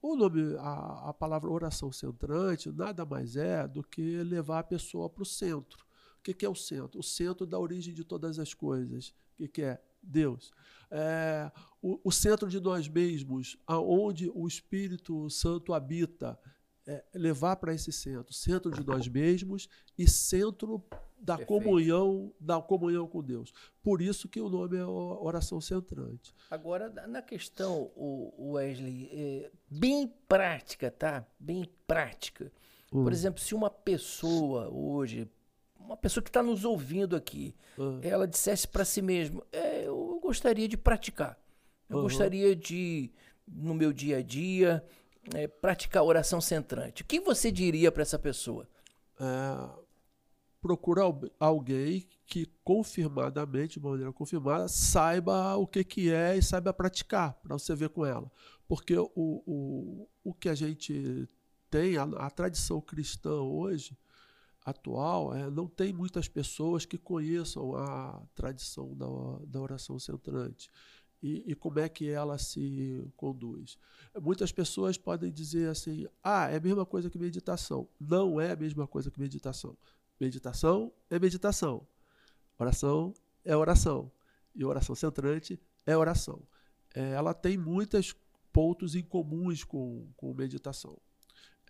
O 0.00 0.14
nome, 0.14 0.56
a, 0.58 1.10
a 1.10 1.14
palavra 1.14 1.50
oração 1.50 1.90
centrante 1.90 2.70
nada 2.70 3.04
mais 3.04 3.36
é 3.36 3.66
do 3.66 3.82
que 3.82 4.22
levar 4.22 4.60
a 4.60 4.64
pessoa 4.64 5.10
para 5.10 5.22
o 5.22 5.26
centro. 5.26 5.84
O 6.18 6.22
que, 6.22 6.34
que 6.34 6.46
é 6.46 6.48
o 6.48 6.54
centro? 6.54 7.00
O 7.00 7.02
centro 7.02 7.46
da 7.46 7.58
origem 7.58 7.92
de 7.92 8.04
todas 8.04 8.38
as 8.38 8.54
coisas. 8.54 9.08
O 9.34 9.36
que, 9.36 9.48
que 9.48 9.62
é? 9.62 9.80
Deus. 10.06 10.52
É, 10.90 11.50
o, 11.82 12.00
o, 12.04 12.12
centro 12.12 12.48
de 12.48 12.60
nós 12.60 12.88
mesmos, 12.88 13.58
aonde 13.66 14.30
o 14.32 14.46
Espírito 14.46 15.28
Santo 15.28 15.74
habita, 15.74 16.38
é, 16.86 17.04
levar 17.14 17.56
para 17.56 17.74
esse 17.74 17.90
centro, 17.90 18.32
centro 18.32 18.70
de 18.70 18.86
nós 18.86 19.08
mesmos 19.08 19.68
e 19.98 20.08
centro 20.08 20.84
da 21.18 21.36
Perfeito. 21.36 21.48
comunhão, 21.48 22.32
da 22.38 22.60
comunhão 22.62 23.08
com 23.08 23.22
Deus. 23.22 23.52
Por 23.82 24.00
isso 24.00 24.28
que 24.28 24.40
o 24.40 24.48
nome 24.48 24.76
é 24.76 24.84
oração 24.84 25.60
centrante. 25.60 26.32
Agora, 26.48 26.88
na 27.08 27.22
questão, 27.22 27.90
o 27.96 28.52
Wesley, 28.52 29.08
é 29.12 29.50
bem 29.68 30.06
prática, 30.28 30.90
tá? 30.90 31.26
Bem 31.40 31.68
prática. 31.86 32.52
Hum. 32.92 33.02
Por 33.02 33.12
exemplo, 33.12 33.40
se 33.40 33.54
uma 33.54 33.70
pessoa 33.70 34.68
hoje 34.68 35.28
uma 35.86 35.96
pessoa 35.96 36.22
que 36.22 36.28
está 36.28 36.42
nos 36.42 36.64
ouvindo 36.64 37.14
aqui, 37.14 37.54
uhum. 37.78 38.00
ela 38.02 38.26
dissesse 38.26 38.66
para 38.66 38.84
si 38.84 39.00
mesma: 39.00 39.42
é, 39.52 39.86
eu 39.86 40.18
gostaria 40.20 40.68
de 40.68 40.76
praticar, 40.76 41.38
eu 41.88 41.98
uhum. 41.98 42.02
gostaria 42.02 42.54
de, 42.54 43.10
no 43.46 43.74
meu 43.74 43.92
dia 43.92 44.18
a 44.18 44.22
dia, 44.22 44.84
é, 45.34 45.46
praticar 45.46 46.02
oração 46.02 46.40
centrante. 46.40 47.02
O 47.02 47.06
que 47.06 47.20
você 47.20 47.50
diria 47.50 47.90
para 47.92 48.02
essa 48.02 48.18
pessoa? 48.18 48.68
É, 49.18 49.86
procura 50.60 51.02
alguém 51.38 52.06
que 52.26 52.46
confirmadamente, 52.64 53.78
de 53.78 53.86
maneira 53.86 54.12
confirmada, 54.12 54.66
saiba 54.66 55.54
o 55.56 55.66
que, 55.66 55.84
que 55.84 56.10
é 56.10 56.36
e 56.36 56.42
saiba 56.42 56.72
praticar, 56.72 57.34
para 57.34 57.56
você 57.56 57.74
ver 57.74 57.90
com 57.90 58.04
ela. 58.04 58.30
Porque 58.66 58.98
o, 58.98 59.10
o, 59.14 60.08
o 60.24 60.34
que 60.34 60.48
a 60.48 60.54
gente 60.54 61.28
tem, 61.70 61.96
a, 61.96 62.02
a 62.02 62.30
tradição 62.30 62.80
cristã 62.80 63.34
hoje, 63.34 63.96
atual, 64.66 65.32
é, 65.32 65.48
não 65.48 65.68
tem 65.68 65.92
muitas 65.92 66.26
pessoas 66.26 66.84
que 66.84 66.98
conheçam 66.98 67.76
a 67.76 68.20
tradição 68.34 68.92
da, 68.96 69.06
da 69.46 69.60
oração 69.60 69.96
centrante 69.96 70.68
e, 71.22 71.44
e, 71.46 71.54
como 71.54 71.78
é 71.78 71.88
que 71.88 72.10
ela 72.10 72.36
se 72.36 73.08
conduz. 73.16 73.78
Muitas 74.20 74.50
pessoas 74.50 74.98
podem 74.98 75.32
dizer 75.32 75.70
assim: 75.70 76.06
ah, 76.22 76.50
é 76.50 76.56
a 76.56 76.60
mesma 76.60 76.84
coisa 76.84 77.08
que 77.08 77.16
meditação. 77.16 77.88
Não 77.98 78.40
é 78.40 78.50
a 78.50 78.56
mesma 78.56 78.88
coisa 78.88 79.08
que 79.08 79.20
meditação. 79.20 79.76
Meditação 80.20 80.92
é 81.08 81.18
meditação. 81.18 81.86
Oração 82.58 83.14
é 83.44 83.56
oração. 83.56 84.10
E 84.54 84.64
oração 84.64 84.96
centrante 84.96 85.60
é 85.86 85.96
oração. 85.96 86.42
É, 86.92 87.12
ela 87.12 87.32
tem 87.32 87.56
muitos 87.56 88.14
pontos 88.52 88.96
em 88.96 89.02
comuns 89.02 89.62
com, 89.62 90.08
com 90.16 90.34
meditação. 90.34 90.98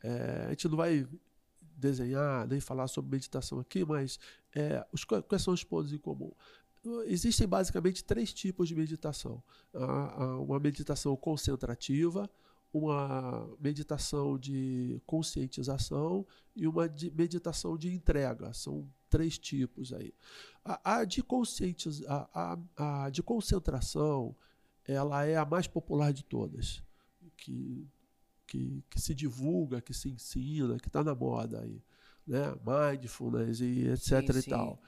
É, 0.03 0.45
a 0.47 0.51
gente 0.51 0.69
não 0.69 0.77
vai 0.77 1.07
desenhar, 1.77 2.47
nem 2.47 2.61
falar 2.61 2.89
sobre 2.89 3.11
meditação 3.11 3.61
aqui, 3.61 3.85
mas 3.85 4.19
é, 4.55 4.87
os, 4.93 5.05
quais 5.05 5.43
são 5.43 5.55
os 5.55 5.63
pontos 5.63 5.93
em 5.93 5.99
comum? 5.99 6.33
Existem 7.07 7.47
basicamente 7.47 8.05
três 8.05 8.33
tipos 8.33 8.69
de 8.69 8.75
meditação: 8.75 9.43
uma 10.41 10.61
meditação 10.61 11.17
concentrativa, 11.17 12.31
uma 12.73 13.49
meditação 13.61 14.39
de 14.39 15.01
conscientização 15.05 16.27
e 16.55 16.67
uma 16.67 16.89
de 16.89 17.11
meditação 17.11 17.77
de 17.77 17.93
entrega. 17.93 18.53
São 18.53 18.89
três 19.11 19.39
tipos 19.39 19.93
aí. 19.93 20.13
A, 20.65 20.99
a 20.99 21.05
de, 21.05 21.25
a, 22.07 22.59
a, 22.77 23.05
a 23.05 23.11
de 23.11 23.23
concentração, 23.23 24.37
ela 24.87 25.25
é 25.25 25.37
a 25.37 25.45
mais 25.45 25.67
popular 25.67 26.13
de 26.13 26.25
todas, 26.25 26.83
que, 27.37 27.89
que, 28.47 28.85
que 28.89 29.01
se 29.01 29.15
divulga, 29.15 29.81
que 29.81 29.93
se 29.93 30.09
ensina, 30.09 30.79
que 30.79 30.89
está 30.89 31.03
na 31.03 31.15
moda 31.15 31.61
aí, 31.61 31.83
né? 32.27 32.55
Mindfulness 32.65 33.61
e 33.61 33.89
etc 33.89 34.33
sim, 34.33 34.39
e 34.39 34.43
sim. 34.43 34.51
tal. 34.51 34.81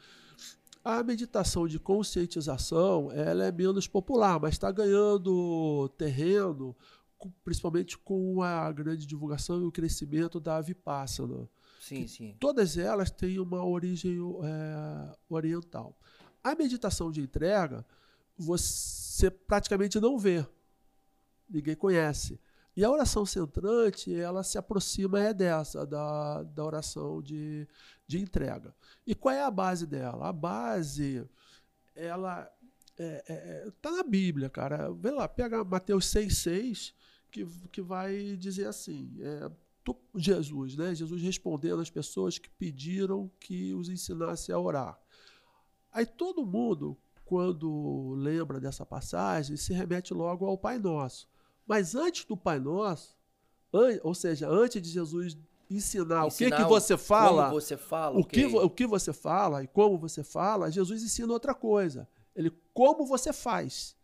A 0.84 1.02
meditação 1.02 1.66
de 1.66 1.78
conscientização 1.78 3.10
ela 3.12 3.44
é 3.44 3.52
menos 3.52 3.86
popular, 3.86 4.40
mas 4.40 4.54
está 4.54 4.70
ganhando 4.70 5.88
terreno, 5.98 6.74
principalmente 7.44 7.98
com 7.98 8.42
a 8.42 8.70
grande 8.72 9.06
divulgação 9.06 9.60
e 9.60 9.64
o 9.64 9.72
crescimento 9.72 10.38
da 10.38 10.60
Vipassana. 10.60 11.48
Sim, 11.80 12.06
sim. 12.06 12.36
Todas 12.38 12.76
elas 12.76 13.10
têm 13.10 13.38
uma 13.38 13.64
origem 13.64 14.18
é, 14.42 15.16
oriental. 15.28 15.98
A 16.42 16.54
meditação 16.54 17.10
de 17.10 17.20
entrega, 17.20 17.84
você 18.36 19.30
praticamente 19.30 20.00
não 20.00 20.18
vê. 20.18 20.46
Ninguém 21.48 21.74
conhece. 21.74 22.40
E 22.78 22.85
a 22.85 22.90
oração 22.92 23.26
centrante, 23.26 24.14
ela 24.14 24.44
se 24.44 24.56
aproxima 24.56 25.18
é 25.18 25.35
dessa, 25.35 25.85
da, 25.85 26.44
da 26.44 26.64
oração 26.64 27.20
de, 27.20 27.66
de 28.06 28.20
entrega. 28.20 28.73
E 29.04 29.16
qual 29.16 29.35
é 29.35 29.42
a 29.42 29.50
base 29.50 29.85
dela? 29.85 30.28
A 30.28 30.32
base, 30.32 31.28
ela 31.92 32.49
é, 32.97 33.25
é, 33.28 33.35
é 33.66 33.70
tá 33.82 33.90
na 33.90 34.04
Bíblia, 34.04 34.49
cara. 34.49 34.92
Vê 34.92 35.11
lá, 35.11 35.26
pega 35.26 35.64
Mateus 35.64 36.06
6,6, 36.06 36.94
que, 37.32 37.44
que 37.73 37.82
vai 37.82 38.37
dizer 38.37 38.68
assim: 38.68 39.12
é, 39.23 39.50
Jesus, 40.14 40.76
né? 40.76 40.94
Jesus 40.94 41.20
respondendo 41.20 41.80
às 41.80 41.90
pessoas 41.90 42.38
que 42.38 42.49
pediram 42.49 43.28
que 43.40 43.75
os 43.75 43.88
ensinasse 43.88 44.52
a 44.52 44.58
orar. 44.61 44.97
Aí 45.92 46.06
todo 46.06 46.47
mundo, 46.47 46.97
quando 47.25 48.14
lembra 48.14 48.61
dessa 48.61 48.87
passagem, 48.87 49.56
se 49.56 49.73
remete 49.73 50.14
logo 50.14 50.47
ao 50.47 50.56
Pai 50.56 50.78
Nosso. 50.78 51.28
Mas 51.68 51.94
antes 51.94 52.25
do 52.25 52.37
Pai 52.37 52.58
Nosso, 52.58 53.16
an 53.72 53.98
ou 54.02 54.14
seja, 54.14 54.48
antes 54.48 54.80
de 54.80 54.88
Jesus 54.88 55.37
ensinar, 55.70 56.26
ensinar 56.26 56.26
o 56.26 56.30
que, 56.30 56.50
que 56.50 56.64
você 56.64 56.96
fala, 56.96 57.50
você 57.50 57.76
fala 57.76 58.18
o, 58.18 58.25
que, 58.25 58.46
o 58.46 58.70
que 58.70 58.87
você 58.87 59.12
fala 59.12 59.62
e 59.62 59.66
como 59.66 59.98
você 59.98 60.25
fala, 60.25 60.70
Jesus 60.70 61.02
ensina 61.02 61.30
outra 61.32 61.54
coisa. 61.54 62.08
Ele, 62.34 62.50
como 62.72 63.04
você 63.04 63.32
faz. 63.32 63.94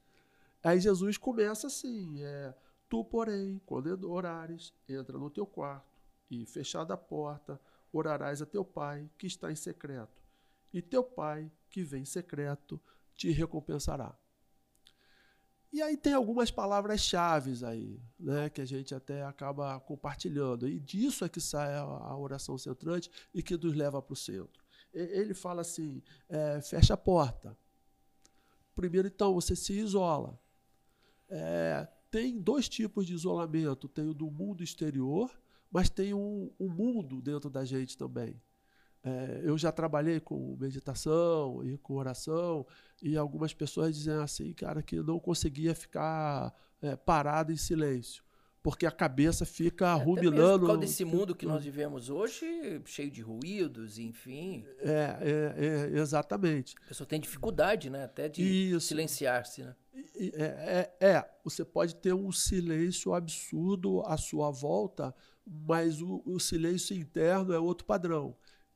Aí 0.63 0.79
Jesus 0.79 1.17
começa 1.17 1.67
assim, 1.67 2.23
é, 2.23 2.55
Tu, 2.89 3.03
porém, 3.03 3.61
quando 3.67 4.11
orares, 4.11 4.73
entra 4.89 5.19
no 5.19 5.31
teu 5.31 5.47
quarto 5.47 5.99
e, 6.31 6.45
fechada 6.47 6.95
a 6.95 6.97
porta, 6.97 7.61
orarás 7.93 8.43
a 8.43 8.47
teu 8.47 8.65
pai 8.65 9.11
que 9.19 9.27
está 9.27 9.51
em 9.51 9.57
secreto. 9.57 10.23
E 10.73 10.83
teu 10.83 11.03
pai 11.03 11.51
que 11.71 11.83
vem 11.83 12.03
em 12.03 12.07
secreto 12.07 12.81
te 13.15 13.31
recompensará. 13.31 14.17
E 15.75 15.83
aí 15.83 15.97
tem 15.97 16.13
algumas 16.13 16.53
palavras-chave 16.53 17.67
aí, 17.67 18.01
né, 18.17 18.49
que 18.49 18.61
a 18.61 18.65
gente 18.65 18.95
até 18.95 19.25
acaba 19.25 19.81
compartilhando. 19.81 20.69
E 20.69 20.79
disso 20.79 21.25
é 21.25 21.29
que 21.29 21.41
sai 21.41 21.75
a 21.75 22.17
oração 22.17 22.57
centrante 22.57 23.11
e 23.35 23.43
que 23.43 23.57
nos 23.57 23.75
leva 23.75 24.01
para 24.01 24.13
o 24.13 24.17
centro. 24.17 24.63
Ele 24.93 25.35
fala 25.35 25.63
assim: 25.63 26.01
é, 26.29 26.61
fecha 26.61 26.95
a 26.95 26.97
porta. 26.97 27.59
Primeiro, 28.73 29.09
então, 29.09 29.35
você 29.35 29.57
se 29.57 29.73
isola. 29.73 30.39
É, 31.29 31.89
tem 32.09 32.41
dois 32.41 32.69
tipos 32.69 33.05
de 33.05 33.13
isolamento: 33.13 33.89
tem 33.89 34.09
o 34.09 34.15
do 34.15 34.31
mundo 34.31 34.63
exterior, 34.63 35.29
mas 35.73 35.91
tem 35.91 36.15
um, 36.15 36.53
um 36.61 36.69
mundo 36.69 37.21
dentro 37.21 37.51
da 37.51 37.65
gente 37.65 37.99
também. 37.99 38.41
É, 39.05 39.43
eu 39.45 39.59
já 39.59 39.71
trabalhei 39.71 40.19
com 40.19 40.57
meditação 40.59 41.63
e 41.63 41.77
com 41.79 41.95
oração, 41.95 42.67
e 43.03 43.17
algumas 43.17 43.53
pessoas 43.53 43.95
dizem 43.95 44.15
assim, 44.15 44.53
cara, 44.55 44.83
que 44.83 44.97
não 44.97 45.21
conseguia 45.21 45.75
ficar 45.75 46.55
é, 46.81 46.97
parado 46.97 47.53
em 47.53 47.57
silêncio 47.57 48.25
porque 48.65 48.87
a 48.87 48.91
cabeça 48.91 49.45
fica 49.45 49.91
é, 49.91 50.03
ruminando. 50.03 50.61
Por 50.61 50.67
causa 50.69 50.81
desse 50.81 51.05
mundo 51.05 51.35
que 51.35 51.45
nós 51.45 51.63
vivemos 51.63 52.09
hoje, 52.09 52.81
cheio 52.87 53.11
de 53.11 53.21
ruídos, 53.21 53.99
enfim. 53.99 54.65
É, 54.79 55.19
é, 55.21 55.95
é 55.95 55.99
exatamente. 56.01 56.75
A 56.83 56.89
pessoa 56.89 57.07
tem 57.07 57.21
dificuldade, 57.21 57.91
né? 57.91 58.05
Até 58.05 58.27
de 58.27 58.81
silenciar-se, 58.81 59.65
né? 59.65 59.77
É, 60.17 60.95
é, 60.99 61.09
é, 61.09 61.31
você 61.45 61.63
pode 61.63 61.95
ter 61.97 62.15
um 62.15 62.33
silêncio 62.33 63.13
absurdo 63.13 64.01
à 64.07 64.17
sua 64.17 64.51
volta, 64.51 65.15
mas 65.47 66.01
o, 66.01 66.23
o 66.25 66.41
silêncio 66.41 66.97
interno 66.97 67.53
é 67.53 67.59
outro 67.59 67.87
padrão. 67.87 68.35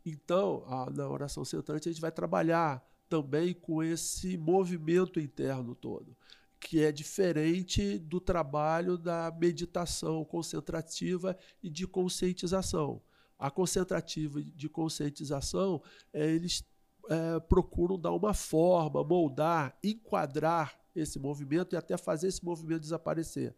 Então, 0.09 0.65
na 0.95 1.09
oração 1.09 1.45
centrante, 1.45 1.89
a 1.89 1.93
gente 1.93 2.01
vai 2.01 2.13
trabalhar 2.13 2.83
também 3.09 3.55
com 3.55 3.83
esse 3.83 4.37
movimento 4.37 5.19
interno 5.19 5.75
todo 5.75 6.17
que 6.61 6.83
é 6.83 6.91
diferente 6.91 7.99
do 7.99 8.21
trabalho 8.21 8.99
da 8.99 9.33
meditação 9.39 10.25
concentrativa 10.25 11.37
e 11.63 11.71
de 11.71 11.87
conscientização. 11.87 13.01
A 13.39 13.51
concentrativa 13.51 14.43
de 14.43 14.69
conscientização, 14.69 15.81
é, 16.13 16.27
eles 16.27 16.65
é, 17.09 17.41
procuram 17.41 17.99
dar 17.99 18.13
uma 18.13 18.35
forma, 18.35 19.05
moldar, 19.05 19.79
enquadrar 19.83 20.79
esse 20.95 21.19
movimento 21.19 21.75
e 21.75 21.77
até 21.77 21.97
fazer 21.97 22.27
esse 22.27 22.45
movimento 22.45 22.81
desaparecer. 22.81 23.55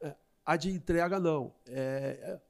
É, 0.00 0.16
a 0.44 0.56
de 0.56 0.70
entrega, 0.70 1.20
não. 1.20 1.54
É, 1.68 2.18
é, 2.20 2.40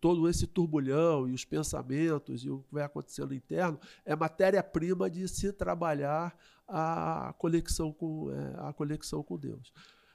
todo 0.00 0.28
esse 0.28 0.46
turbulhão 0.46 1.28
e 1.28 1.32
os 1.32 1.44
pensamentos 1.44 2.44
e 2.44 2.50
o 2.50 2.60
que 2.60 2.74
vai 2.74 2.84
acontecendo 2.84 3.34
interno 3.34 3.78
é 4.04 4.14
matéria-prima 4.14 5.08
de 5.08 5.26
se 5.28 5.52
trabalhar 5.52 6.36
a 6.66 7.34
conexão 7.38 7.92
com, 7.92 8.30
é, 8.30 8.68
a 8.68 8.72
conexão 8.72 9.22
com 9.22 9.38
Deus. 9.38 9.72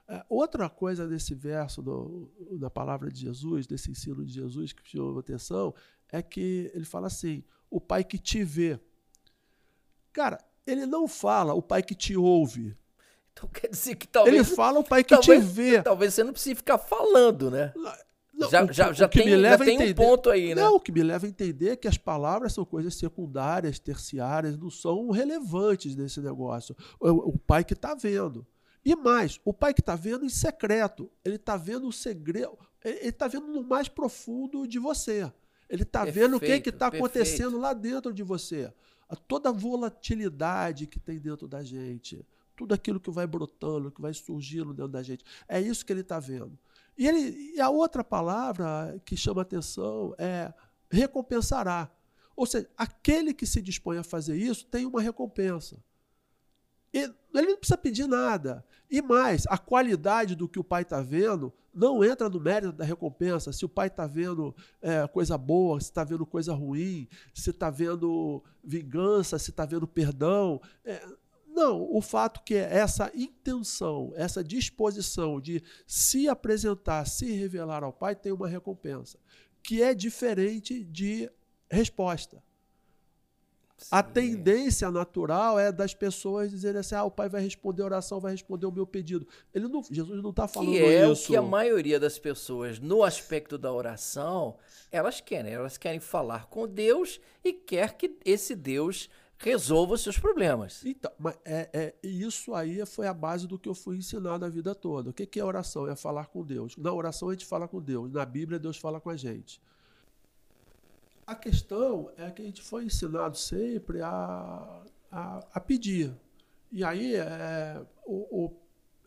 É, 0.08 0.24
outra 0.30 0.70
coisa 0.70 1.08
desse 1.08 1.34
verso 1.34 1.82
do, 1.82 2.30
da 2.60 2.70
palavra 2.70 3.10
de 3.10 3.22
Jesus, 3.22 3.66
desse 3.66 3.90
ensino 3.90 4.24
de 4.26 4.34
Jesus 4.34 4.74
que 4.74 4.88
chamou 4.88 5.18
atenção, 5.18 5.74
é 6.12 6.22
que 6.22 6.70
ele 6.74 6.86
fala 6.86 7.08
assim: 7.08 7.44
o 7.70 7.80
Pai 7.80 8.04
que 8.04 8.18
te 8.18 8.44
vê. 8.44 8.80
Cara, 10.12 10.44
ele 10.68 10.86
não 10.86 11.08
fala 11.08 11.54
o 11.54 11.62
Pai 11.62 11.82
que 11.82 11.96
te 11.96 12.16
ouve. 12.16 12.78
Então 13.32 13.50
quer 13.50 13.70
dizer 13.70 13.96
que 13.96 14.08
talvez. 14.08 14.36
Ele 14.36 14.44
fala 14.44 14.80
o 14.80 14.84
Pai 14.84 15.04
que 15.04 15.16
talvez, 15.16 15.44
te 15.44 15.54
vê. 15.54 15.82
Talvez 15.82 16.14
você 16.14 16.24
não 16.24 16.34
precise 16.34 16.56
ficar 16.56 16.78
falando, 16.78 17.50
né? 17.50 17.74
Já, 18.50 18.66
já, 18.72 18.94
já, 18.94 19.08
tem, 19.08 19.40
já 19.40 19.58
tem 19.58 19.76
entender, 19.76 19.92
um 19.92 20.06
ponto 20.06 20.30
aí, 20.30 20.56
né? 20.56 20.62
Não, 20.62 20.76
o 20.76 20.80
que 20.80 20.92
me 20.92 21.04
leva 21.04 21.26
a 21.26 21.30
entender 21.30 21.70
é 21.70 21.76
que 21.76 21.88
as 21.88 21.98
palavras 21.98 22.54
são 22.54 22.66
coisas 22.66 22.96
secundárias, 22.96 23.80
terciárias, 23.80 24.58
não 24.58 24.70
são 24.70 25.10
relevantes 25.12 25.96
nesse 25.96 26.20
negócio. 26.20 26.76
O, 27.00 27.10
o 27.30 27.38
pai 27.38 27.64
que 27.64 27.74
está 27.74 27.94
vendo. 27.94 28.46
E 28.84 28.96
mais, 28.96 29.40
o 29.46 29.54
pai 29.54 29.74
que 29.74 29.82
está 29.82 29.96
vendo 29.96 30.26
em 30.26 30.30
secreto, 30.30 31.10
ele 31.24 31.36
está 31.36 31.56
vendo 31.56 31.88
o 31.88 31.92
segredo, 31.92 32.58
ele 32.84 33.10
está 33.10 33.28
vendo 33.28 33.48
no 33.48 33.64
mais 33.64 33.88
profundo 33.88 34.68
de 34.68 34.78
você. 34.78 35.32
Ele 35.70 35.84
está 35.84 36.04
vendo 36.04 36.38
o 36.38 36.40
que 36.40 36.52
está 36.52 36.88
acontecendo 36.88 37.58
lá 37.58 37.74
dentro 37.74 38.14
de 38.14 38.24
você. 38.24 38.72
A 39.08 39.16
toda 39.16 39.50
a 39.50 39.52
volatilidade 39.52 40.88
que 40.88 41.00
tem 41.00 41.18
dentro 41.18 41.48
da 41.48 41.64
gente. 41.64 42.26
Tudo 42.56 42.74
aquilo 42.74 43.00
que 43.00 43.10
vai 43.10 43.26
brotando, 43.26 43.92
que 43.92 44.02
vai 44.02 44.14
surgindo 44.14 44.74
dentro 44.74 44.92
da 44.92 45.02
gente. 45.02 45.24
É 45.48 45.60
isso 45.60 45.86
que 45.86 45.94
ele 45.94 46.02
está 46.02 46.20
vendo. 46.20 46.60
E, 46.98 47.08
ele, 47.08 47.54
e 47.56 47.62
a 47.62 47.70
outra 47.70 48.04
palavra 48.04 49.02
que 49.06 49.18
chama 49.18 49.42
atenção 49.42 50.14
é 50.18 50.54
recompensará. 50.90 51.90
Ou 52.36 52.46
seja, 52.46 52.70
aquele 52.78 53.34
que 53.34 53.46
se 53.46 53.62
dispõe 53.62 53.98
a 53.98 54.04
fazer 54.04 54.36
isso 54.36 54.66
tem 54.66 54.86
uma 54.86 55.02
recompensa. 55.02 55.84
Ele 56.92 57.14
não 57.34 57.58
precisa 57.58 57.78
pedir 57.78 58.08
nada. 58.08 58.64
E 58.90 59.02
mais, 59.02 59.46
a 59.48 59.58
qualidade 59.58 60.36
do 60.36 60.48
que 60.48 60.60
o 60.60 60.64
pai 60.64 60.84
está 60.84 61.02
vendo 61.02 61.52
não 61.74 62.04
entra 62.04 62.30
no 62.30 62.40
mérito 62.40 62.74
da 62.74 62.86
recompensa. 62.86 63.52
Se 63.52 63.66
o 63.66 63.70
pai 63.70 63.88
está 63.88 64.06
vendo 64.06 64.56
é, 64.80 65.08
coisa 65.08 65.36
boa, 65.36 65.80
se 65.80 65.88
está 65.88 66.04
vendo 66.04 66.24
coisa 66.24 66.54
ruim, 66.54 67.08
se 67.34 67.50
está 67.50 67.72
vendo 67.72 68.44
vingança, 68.64 69.40
se 69.40 69.50
está 69.50 69.66
vendo 69.66 69.88
perdão. 69.88 70.62
É, 70.86 71.04
não, 71.54 71.88
o 71.90 72.02
fato 72.02 72.42
que 72.44 72.56
essa 72.56 73.12
intenção, 73.14 74.12
essa 74.16 74.44
disposição 74.44 75.40
de 75.40 75.64
se 75.86 76.28
apresentar, 76.28 77.06
se 77.06 77.32
revelar 77.32 77.84
ao 77.84 77.94
Pai, 77.94 78.16
tem 78.16 78.32
uma 78.32 78.48
recompensa, 78.48 79.20
que 79.62 79.82
é 79.82 79.94
diferente 79.94 80.84
de 80.84 81.30
resposta. 81.70 82.42
Sim. 83.78 83.90
A 83.92 84.02
tendência 84.02 84.90
natural 84.90 85.60
é 85.60 85.72
das 85.72 85.94
pessoas 85.94 86.50
dizerem 86.50 86.80
assim: 86.80 86.96
ah, 86.96 87.04
o 87.04 87.12
pai 87.12 87.28
vai 87.28 87.42
responder 87.42 87.82
a 87.82 87.86
oração, 87.86 88.20
vai 88.20 88.32
responder 88.32 88.66
o 88.66 88.72
meu 88.72 88.88
pedido. 88.88 89.28
Ele 89.54 89.68
não, 89.68 89.84
Jesus 89.84 90.24
não 90.24 90.30
está 90.30 90.48
falando 90.48 90.72
que 90.72 90.80
é 90.80 91.10
isso. 91.10 91.24
o 91.24 91.28
que 91.28 91.36
a 91.36 91.42
maioria 91.42 92.00
das 92.00 92.18
pessoas, 92.18 92.80
no 92.80 93.04
aspecto 93.04 93.58
da 93.58 93.74
oração, 93.74 94.58
elas 94.92 95.20
querem. 95.20 95.54
Elas 95.54 95.78
querem 95.78 96.00
falar 96.00 96.46
com 96.48 96.68
Deus 96.68 97.20
e 97.44 97.52
quer 97.52 97.98
que 97.98 98.16
esse 98.24 98.56
Deus 98.56 99.10
resolva 99.44 99.96
os 99.96 100.02
seus 100.02 100.18
problemas. 100.18 100.84
Então, 100.86 101.12
mas 101.20 101.38
é, 101.44 101.70
é, 101.74 101.96
isso 102.02 102.56
aí 102.56 102.86
foi 102.86 103.08
a 103.08 103.14
base 103.14 103.46
do 103.46 103.60
que 103.60 103.68
eu 103.68 103.76
fui 103.76 103.98
ensinado 103.98 104.46
a 104.46 104.50
vida 104.50 104.74
toda. 104.74 105.10
O 105.10 105.14
que, 105.14 105.26
que 105.26 105.40
é 105.40 105.44
oração? 105.44 105.88
É 105.88 105.96
falar 105.96 106.28
com 106.28 106.44
Deus. 106.44 106.78
Na 106.78 106.94
oração 106.94 107.30
a 107.30 107.34
gente 107.34 107.46
fala 107.46 107.68
com 107.68 107.82
Deus, 107.82 108.10
na 108.12 108.26
Bíblia 108.26 108.58
Deus 108.58 108.78
fala 108.78 109.02
com 109.02 109.10
a 109.10 109.18
gente. 109.18 109.62
A 111.28 111.36
questão 111.36 112.10
é 112.18 112.32
que 112.32 112.42
a 112.42 112.46
gente 112.46 112.62
foi 112.62 112.86
ensinado 112.86 113.38
sempre 113.38 114.02
a, 114.02 114.84
a, 115.12 115.46
a 115.54 115.60
pedir. 115.60 116.14
E 116.72 116.84
aí 116.84 117.16
é, 117.16 117.82
o, 118.06 118.46
o, 118.46 118.54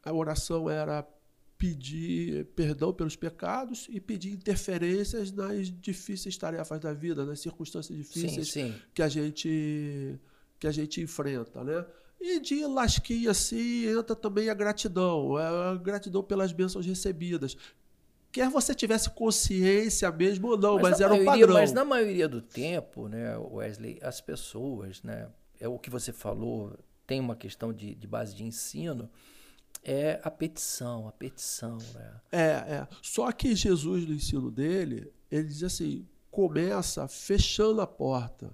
a 0.04 0.12
oração 0.12 0.68
era 0.68 1.06
pedir 1.58 2.44
perdão 2.54 2.92
pelos 2.92 3.16
pecados 3.16 3.86
e 3.90 4.00
pedir 4.00 4.32
interferências 4.32 5.32
nas 5.32 5.70
difíceis 5.70 6.36
tarefas 6.36 6.80
da 6.80 6.92
vida, 6.92 7.24
nas 7.24 7.40
circunstâncias 7.40 7.96
difíceis 7.96 8.48
Sim, 8.48 8.72
sim. 8.72 8.74
que 8.94 9.02
a 9.02 9.08
gente 9.08 10.18
que 10.58 10.66
a 10.66 10.70
gente 10.72 11.00
enfrenta, 11.02 11.62
né? 11.62 11.84
E 12.20 12.40
de 12.40 12.64
lasquinha 12.66 13.30
assim 13.30 13.86
entra 13.86 14.16
também 14.16 14.48
a 14.48 14.54
gratidão, 14.54 15.36
a 15.36 15.74
gratidão 15.76 16.22
pelas 16.22 16.50
bênçãos 16.52 16.86
recebidas. 16.86 17.56
Quer 18.32 18.48
você 18.50 18.74
tivesse 18.74 19.08
consciência 19.10 20.10
mesmo 20.12 20.48
ou 20.48 20.58
não, 20.58 20.78
mas, 20.78 20.98
na 20.98 21.04
era 21.06 21.14
maioria- 21.14 21.30
padrão. 21.46 21.54
Mas 21.54 21.72
na 21.72 21.84
maioria 21.84 22.28
do 22.28 22.40
tempo, 22.42 23.08
né, 23.08 23.36
Wesley, 23.38 23.98
as 24.02 24.20
pessoas, 24.20 25.02
né, 25.02 25.28
é 25.60 25.66
o 25.68 25.78
que 25.78 25.88
você 25.88 26.12
falou, 26.12 26.78
tem 27.06 27.18
uma 27.20 27.36
questão 27.36 27.72
de, 27.72 27.94
de 27.94 28.06
base 28.06 28.34
de 28.34 28.44
ensino, 28.44 29.08
é 29.88 30.20
a 30.24 30.30
petição, 30.30 31.06
a 31.06 31.12
petição, 31.12 31.78
né? 31.94 32.20
É, 32.32 32.40
é. 32.40 32.88
Só 33.00 33.30
que 33.30 33.54
Jesus, 33.54 34.04
no 34.04 34.14
ensino 34.14 34.50
dele, 34.50 35.12
ele 35.30 35.46
diz 35.46 35.62
assim: 35.62 36.04
começa 36.28 37.06
fechando 37.06 37.80
a 37.80 37.86
porta, 37.86 38.50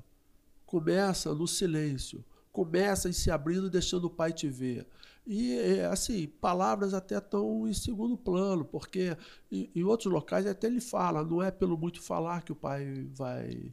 começa 0.67 1.35
no 1.35 1.49
silêncio, 1.49 2.23
começa 2.53 3.09
em 3.09 3.13
se 3.13 3.31
abrindo 3.31 3.71
deixando 3.71 4.05
o 4.05 4.11
Pai 4.11 4.31
te 4.31 4.47
ver. 4.47 4.87
E, 5.27 5.59
é, 5.59 5.87
assim, 5.87 6.27
palavras 6.27 6.93
até 6.93 7.17
estão 7.17 7.67
em 7.67 7.73
segundo 7.73 8.15
plano, 8.15 8.63
porque 8.63 9.17
em, 9.51 9.71
em 9.75 9.85
outros 9.85 10.13
locais 10.13 10.47
até 10.47 10.67
ele 10.67 10.83
fala: 10.83 11.25
não 11.25 11.43
é 11.43 11.51
pelo 11.51 11.79
muito 11.79 12.03
falar 12.03 12.43
que 12.43 12.53
o 12.53 12.57
Pai 12.57 13.09
vai. 13.11 13.73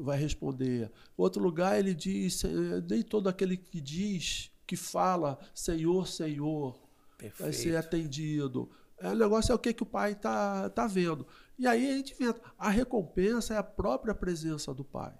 Vai 0.00 0.18
responder. 0.18 0.90
Outro 1.18 1.42
lugar 1.42 1.78
ele 1.78 1.92
diz: 1.92 2.44
eh, 2.44 2.82
nem 2.88 3.02
todo 3.02 3.28
aquele 3.28 3.58
que 3.58 3.78
diz, 3.78 4.50
que 4.66 4.76
fala, 4.76 5.38
Senhor, 5.54 6.06
Senhor, 6.06 6.78
vai 7.18 7.52
ser 7.52 7.72
Perfeito. 7.72 7.76
atendido. 7.76 8.70
É, 8.98 9.08
o 9.10 9.14
negócio 9.14 9.52
é 9.52 9.54
o 9.54 9.58
que, 9.58 9.72
que 9.72 9.82
o 9.82 9.86
pai 9.86 10.14
tá, 10.14 10.70
tá 10.70 10.86
vendo. 10.86 11.26
E 11.58 11.66
aí 11.66 11.90
a 11.90 11.96
gente 11.96 12.14
vê, 12.14 12.34
a 12.58 12.68
recompensa 12.68 13.54
é 13.54 13.56
a 13.58 13.62
própria 13.62 14.14
presença 14.14 14.74
do 14.74 14.84
pai. 14.84 15.14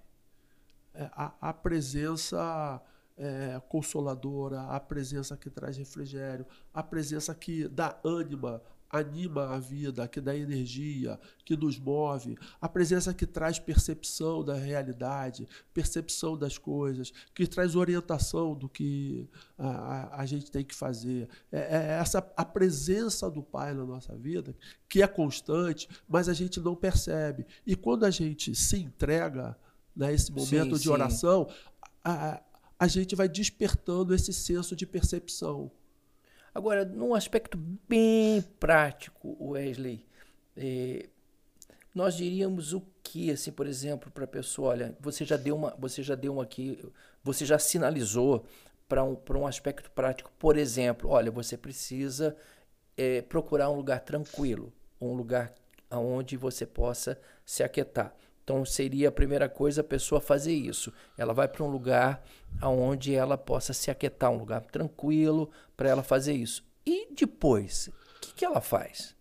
É 0.93 1.09
a, 1.13 1.33
a 1.49 1.53
presença 1.53 2.81
é, 3.15 3.61
consoladora, 3.69 4.61
a 4.63 4.79
presença 4.79 5.37
que 5.37 5.49
traz 5.49 5.77
refrigério, 5.77 6.45
a 6.73 6.83
presença 6.83 7.33
que 7.33 7.67
dá 7.67 7.99
ânima, 8.03 8.61
anima 8.89 9.55
a 9.55 9.59
vida, 9.59 10.07
que 10.07 10.21
dá 10.21 10.35
energia, 10.35 11.19
que 11.43 11.55
nos 11.55 11.77
move, 11.77 12.37
a 12.59 12.69
presença 12.69 13.13
que 13.13 13.25
traz 13.25 13.59
percepção 13.59 14.43
da 14.43 14.55
realidade, 14.55 15.47
percepção 15.73 16.37
das 16.37 16.57
coisas, 16.57 17.11
que 17.33 17.45
traz 17.47 17.75
orientação 17.75 18.55
do 18.55 18.69
que 18.69 19.29
a, 19.57 19.67
a, 19.67 20.21
a 20.21 20.25
gente 20.25 20.49
tem 20.51 20.63
que 20.63 20.75
fazer. 20.75 21.27
É, 21.51 21.59
é 21.59 21.99
essa 21.99 22.19
a 22.35 22.45
presença 22.45 23.29
do 23.29 23.43
Pai 23.43 23.73
na 23.73 23.85
nossa 23.85 24.15
vida, 24.15 24.55
que 24.87 25.01
é 25.01 25.07
constante, 25.07 25.87
mas 26.07 26.29
a 26.29 26.33
gente 26.33 26.59
não 26.59 26.75
percebe. 26.75 27.45
E 27.65 27.75
quando 27.75 28.05
a 28.05 28.11
gente 28.11 28.55
se 28.55 28.77
entrega 28.77 29.57
nesse 29.95 30.31
momento 30.31 30.75
Sim, 30.75 30.81
de 30.81 30.83
sim. 30.83 30.89
oração, 30.89 31.49
a, 32.03 32.41
a 32.79 32.87
gente 32.87 33.15
vai 33.15 33.27
despertando 33.27 34.13
esse 34.13 34.31
senso 34.31 34.75
de 34.75 34.85
percepção. 34.85 35.71
Agora, 36.57 36.83
num 36.83 37.13
aspecto 37.13 37.55
bem 37.87 38.41
prático, 38.59 39.37
Wesley, 39.39 40.03
eh, 40.55 41.07
nós 41.93 42.15
diríamos 42.15 42.73
o 42.73 42.81
que, 43.03 43.29
assim, 43.29 43.51
por 43.51 43.67
exemplo, 43.67 44.09
para 44.09 44.23
a 44.23 44.27
pessoa, 44.27 44.69
olha, 44.69 44.97
você 44.99 45.23
já 45.23 45.37
deu 45.37 45.55
uma, 45.55 45.75
você 45.77 46.01
já 46.01 46.15
deu 46.15 46.33
uma 46.33 46.41
aqui, 46.41 46.83
você 47.23 47.45
já 47.45 47.59
sinalizou 47.59 48.43
para 48.89 49.03
um, 49.03 49.15
um 49.35 49.45
aspecto 49.45 49.91
prático, 49.91 50.31
por 50.39 50.57
exemplo, 50.57 51.11
olha, 51.11 51.29
você 51.29 51.55
precisa 51.55 52.35
eh, 52.97 53.21
procurar 53.21 53.69
um 53.69 53.75
lugar 53.75 53.99
tranquilo, 53.99 54.73
um 54.99 55.13
lugar 55.13 55.53
onde 55.91 56.35
você 56.35 56.65
possa 56.65 57.21
se 57.45 57.61
aquietar. 57.61 58.15
Então 58.47 58.63
seria 58.63 59.09
a 59.09 59.11
primeira 59.11 59.49
coisa 59.49 59.81
a 59.81 59.83
pessoa 59.83 60.21
fazer 60.21 60.53
isso. 60.53 60.93
Ela 61.17 61.33
vai 61.33 61.49
para 61.49 61.65
um 61.65 61.67
lugar 61.67 62.23
onde 62.63 63.13
ela 63.13 63.37
possa 63.37 63.73
se 63.73 63.91
aquietar, 63.91 64.31
um 64.31 64.37
lugar 64.37 64.61
tranquilo 64.61 65.51
para 65.75 65.89
ela 65.89 66.01
fazer 66.01 66.31
isso. 66.31 66.63
E 66.85 67.13
depois, 67.13 67.89
o 68.15 68.19
que, 68.21 68.33
que 68.33 68.45
ela 68.45 68.61
faz? 68.61 69.13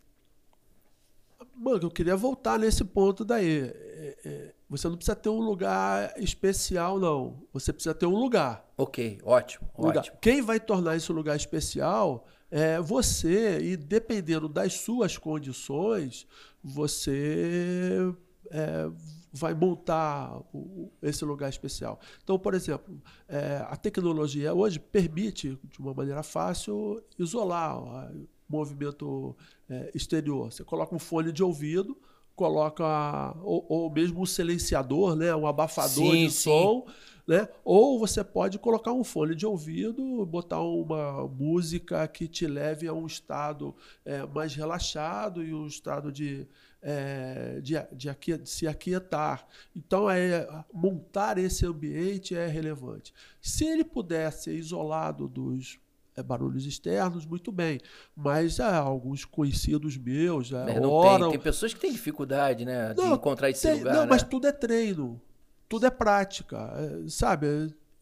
Mano, 1.56 1.80
eu 1.82 1.90
queria 1.90 2.14
voltar 2.14 2.56
nesse 2.56 2.84
ponto 2.84 3.24
daí. 3.24 3.62
É, 3.62 4.16
é, 4.24 4.54
você 4.70 4.88
não 4.88 4.94
precisa 4.94 5.16
ter 5.16 5.28
um 5.28 5.40
lugar 5.40 6.14
especial, 6.18 7.00
não. 7.00 7.42
Você 7.52 7.72
precisa 7.72 7.96
ter 7.96 8.06
um 8.06 8.14
lugar. 8.14 8.64
Ok, 8.76 9.18
ótimo, 9.24 9.68
lugar. 9.76 10.02
ótimo. 10.02 10.18
Quem 10.20 10.40
vai 10.40 10.60
tornar 10.60 10.94
esse 10.94 11.10
lugar 11.10 11.34
especial 11.34 12.28
é 12.48 12.80
você, 12.80 13.58
e 13.58 13.76
dependendo 13.76 14.48
das 14.48 14.74
suas 14.74 15.18
condições, 15.18 16.28
você 16.62 18.14
é, 18.50 18.88
vai 19.37 19.55
montar 19.55 20.38
o- 20.53 20.90
esse 21.03 21.25
lugar 21.25 21.49
especial. 21.51 22.01
Então, 22.22 22.38
por 22.38 22.55
exemplo, 22.55 23.01
é, 23.29 23.64
a 23.68 23.77
tecnologia 23.77 24.55
hoje 24.55 24.79
permite, 24.81 25.59
de 25.64 25.79
uma 25.79 25.92
maneira 25.92 26.22
fácil, 26.22 27.03
isolar 27.18 27.79
o 27.83 28.16
movimento 28.49 29.37
é, 29.68 29.90
exterior. 29.94 30.51
Você 30.53 30.64
coloca 30.64 30.94
um 30.94 30.99
fone 30.99 31.33
de 31.33 31.42
ouvido, 31.42 31.96
coloca 32.35 33.35
ou, 33.42 33.64
ou 33.68 33.90
mesmo 33.90 34.20
um 34.22 34.27
silenciador, 34.27 35.16
né, 35.16 35.35
um 35.35 35.46
abafador 35.46 36.14
Sim, 36.14 36.27
de 36.27 36.31
sim. 36.33 36.51
som, 36.51 36.87
né? 37.27 37.49
Ou 37.64 37.99
você 37.99 38.22
pode 38.22 38.57
colocar 38.59 38.92
um 38.92 39.03
fone 39.03 39.35
de 39.35 39.44
ouvido, 39.44 40.25
botar 40.27 40.61
uma 40.61 41.27
música 41.27 42.07
que 42.07 42.29
te 42.29 42.46
leve 42.46 42.87
a 42.87 42.92
um 42.92 43.05
estado 43.07 43.75
é, 44.05 44.25
mais 44.27 44.55
relaxado 44.55 45.42
e 45.42 45.53
um 45.53 45.66
estado 45.66 46.12
de, 46.12 46.46
é, 46.88 47.61
de, 47.61 47.75
de, 47.96 48.09
aquie- 48.09 48.38
de 48.38 48.49
se 48.49 48.68
aquietar. 48.68 49.44
Então, 49.75 50.09
é, 50.09 50.46
montar 50.72 51.37
esse 51.37 51.66
ambiente 51.66 52.37
é 52.37 52.46
relevante. 52.46 53.12
Se 53.42 53.64
ele 53.64 53.83
puder 53.85 54.31
ser 54.33 54.55
isolado 54.55 55.27
dos 55.27 55.81
é, 56.16 56.22
barulhos 56.22 56.64
externos, 56.64 57.27
muito 57.27 57.51
bem. 57.51 57.81
Mas 58.14 58.61
há 58.61 58.77
alguns 58.79 59.25
conhecidos 59.25 59.96
meus 59.96 60.46
já 60.46 60.64
É, 60.70 60.79
não 60.79 60.90
oram, 60.90 61.31
tem, 61.31 61.38
tem 61.38 61.40
pessoas 61.40 61.75
que 61.75 61.81
têm 61.81 61.90
dificuldade 61.90 62.64
né, 62.64 62.94
de 62.94 63.01
Não, 63.03 63.16
encontrar 63.16 63.51
esse 63.51 63.62
tem- 63.66 63.79
lugar. 63.79 63.92
Não, 63.94 64.01
né? 64.03 64.07
mas 64.09 64.22
tudo 64.22 64.46
é 64.46 64.53
treino. 64.53 65.20
Tudo 65.68 65.87
é 65.87 65.90
prática. 65.90 66.57
é, 66.77 67.09
sabe? 67.09 67.46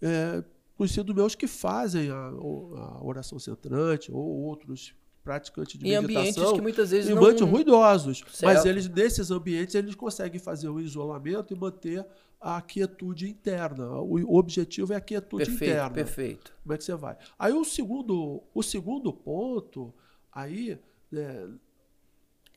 É, 0.03 0.07
é, 0.07 0.45
conhecidos 0.77 1.15
meus 1.15 1.35
que 1.35 1.47
fazem 1.47 2.11
a, 2.11 2.15
a 2.17 3.03
oração 3.03 3.39
centrante 3.39 4.13
ou 4.13 4.19
outros 4.21 4.95
praticantes 5.25 5.79
de 5.79 5.87
Em 5.87 5.91
meditação. 6.01 6.21
ambientes 6.21 6.53
que 6.53 6.61
muitas 6.61 6.91
vezes 6.91 7.11
em 7.11 7.15
não- 7.15 7.23
ambientes 7.23 7.49
ruidosos. 7.49 8.23
Mas 8.23 8.37
Certo. 8.37 8.67
eles, 8.67 8.89
nesses 8.89 9.31
ambientes, 9.31 9.75
eles 9.75 9.95
conseguem 9.95 10.39
fazer 10.39 10.69
o 10.69 10.79
isolamento 10.79 11.55
e 11.55 11.57
manter 11.59 12.07
a 12.41 12.61
quietude 12.61 13.29
interna. 13.31 13.89
O, 14.03 14.37
objetivo 14.37 14.93
é 14.93 14.97
a 14.97 15.01
quietude 15.01 15.47
Perfeito, 15.47 15.71
interna. 15.73 15.91
perfeito. 15.91 16.53
Como 16.63 16.75
é 16.75 16.77
que 16.77 16.85
você 16.85 16.95
vai? 16.95 17.17
Aí 17.39 17.53
o 17.55 17.65
segundo, 17.65 18.43
o 18.55 18.63
segundo 18.63 19.13
ponto 19.13 19.95
aí 20.31 20.79
é, 21.13 21.47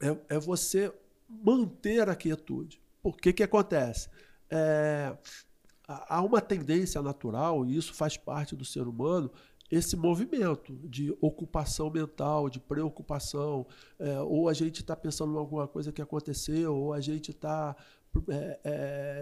é, 0.01 0.17
é 0.30 0.39
você 0.39 0.91
manter 1.30 2.10
a 2.10 2.15
quietude. 2.15 2.82
Por 3.01 3.15
que 3.17 3.32
que 3.32 3.43
acontece? 3.43 4.10
É, 4.49 5.15
há 5.88 6.21
uma 6.21 6.41
tendência 6.41 7.01
natural, 7.01 7.65
e 7.65 7.77
isso 7.77 7.93
faz 7.93 8.17
parte 8.17 8.56
do 8.58 8.65
ser 8.65 8.88
humano, 8.88 9.32
esse 9.69 9.95
movimento 9.95 10.73
de 10.84 11.15
ocupação 11.19 11.89
mental, 11.89 12.49
de 12.49 12.60
preocupação, 12.60 13.65
é, 13.99 14.19
ou 14.21 14.47
a 14.47 14.53
gente 14.53 14.82
está 14.82 14.95
pensando 14.95 15.34
em 15.34 15.38
alguma 15.38 15.67
coisa 15.67 15.91
que 15.91 16.01
aconteceu, 16.01 16.75
ou 16.75 16.93
a 16.93 17.01
gente 17.01 17.32
está 17.32 17.75
é, 18.30 18.60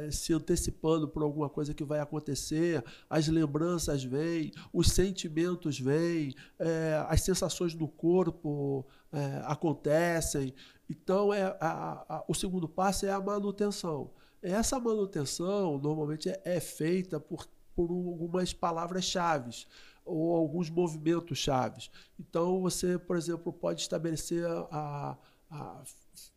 é, 0.06 0.12
se 0.12 0.32
antecipando 0.32 1.08
por 1.08 1.22
alguma 1.24 1.50
coisa 1.50 1.74
que 1.74 1.84
vai 1.84 2.00
acontecer, 2.00 2.82
as 3.10 3.28
lembranças 3.28 4.04
vêm, 4.04 4.52
os 4.72 4.88
sentimentos 4.92 5.78
vêm, 5.80 6.34
é, 6.60 7.04
as 7.10 7.22
sensações 7.22 7.74
do 7.74 7.88
corpo 7.88 8.86
é, 9.12 9.42
acontecem. 9.46 10.54
Então, 10.90 11.34
é, 11.34 11.44
a- 11.60 12.06
a- 12.08 12.24
o 12.28 12.34
segundo 12.34 12.70
passo 12.70 13.06
é 13.06 13.12
a 13.12 13.20
manutenção. 13.20 14.12
Essa 14.42 14.80
manutenção 14.80 15.78
normalmente 15.80 16.30
é, 16.30 16.40
é 16.46 16.60
feita 16.60 17.20
por, 17.20 17.48
por 17.76 17.90
algumas 17.90 18.54
palavras-chave 18.54 19.66
ou 20.06 20.36
alguns 20.36 20.70
movimentos 20.70 21.38
chaves. 21.38 21.90
Então, 22.20 22.62
você, 22.62 22.98
por 22.98 23.18
exemplo, 23.18 23.52
pode 23.52 23.82
estabelecer 23.82 24.46
a, 24.72 25.18
a 25.52 25.82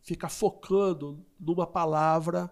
ficar 0.02 0.30
focando 0.30 1.24
numa 1.38 1.66
palavra 1.66 2.50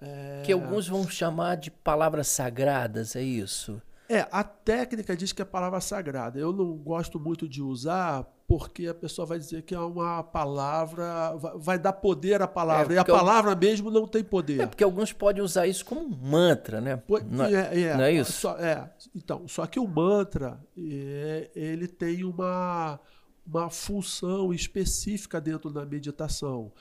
É... 0.00 0.42
Que 0.44 0.52
alguns 0.52 0.88
vão 0.88 1.06
chamar 1.08 1.56
de 1.56 1.70
palavras 1.70 2.28
sagradas, 2.28 3.14
é 3.14 3.22
isso? 3.22 3.82
É, 4.12 4.26
a 4.32 4.42
técnica 4.42 5.16
diz 5.16 5.30
que 5.30 5.40
é 5.40 5.44
palavra 5.44 5.80
sagrada. 5.80 6.36
Eu 6.36 6.52
não 6.52 6.76
gosto 6.76 7.20
muito 7.20 7.48
de 7.48 7.62
usar 7.62 8.24
porque 8.44 8.88
a 8.88 8.94
pessoa 8.94 9.24
vai 9.24 9.38
dizer 9.38 9.62
que 9.62 9.72
é 9.72 9.78
uma 9.78 10.24
palavra, 10.24 11.36
vai 11.54 11.78
dar 11.78 11.92
poder 11.92 12.42
à 12.42 12.48
palavra. 12.48 12.92
É, 12.92 12.96
e 12.96 12.98
a 12.98 13.04
palavra 13.04 13.52
eu... 13.52 13.56
mesmo 13.56 13.88
não 13.88 14.08
tem 14.08 14.24
poder. 14.24 14.62
É 14.62 14.66
porque 14.66 14.82
alguns 14.82 15.12
podem 15.12 15.40
usar 15.40 15.68
isso 15.68 15.84
como 15.84 16.00
um 16.00 16.08
mantra, 16.08 16.80
né? 16.80 17.00
Não 17.30 17.44
é, 17.44 17.52
é, 17.52 17.80
é, 17.82 17.96
não 17.96 18.02
é 18.02 18.12
isso? 18.12 18.32
Só, 18.32 18.58
é, 18.58 18.90
então, 19.14 19.46
só 19.46 19.64
que 19.64 19.78
o 19.78 19.86
mantra, 19.86 20.60
é, 20.76 21.48
ele 21.54 21.86
tem 21.86 22.24
uma, 22.24 22.98
uma 23.46 23.70
função 23.70 24.52
específica 24.52 25.40
dentro 25.40 25.70
da 25.70 25.86
meditação. 25.86 26.72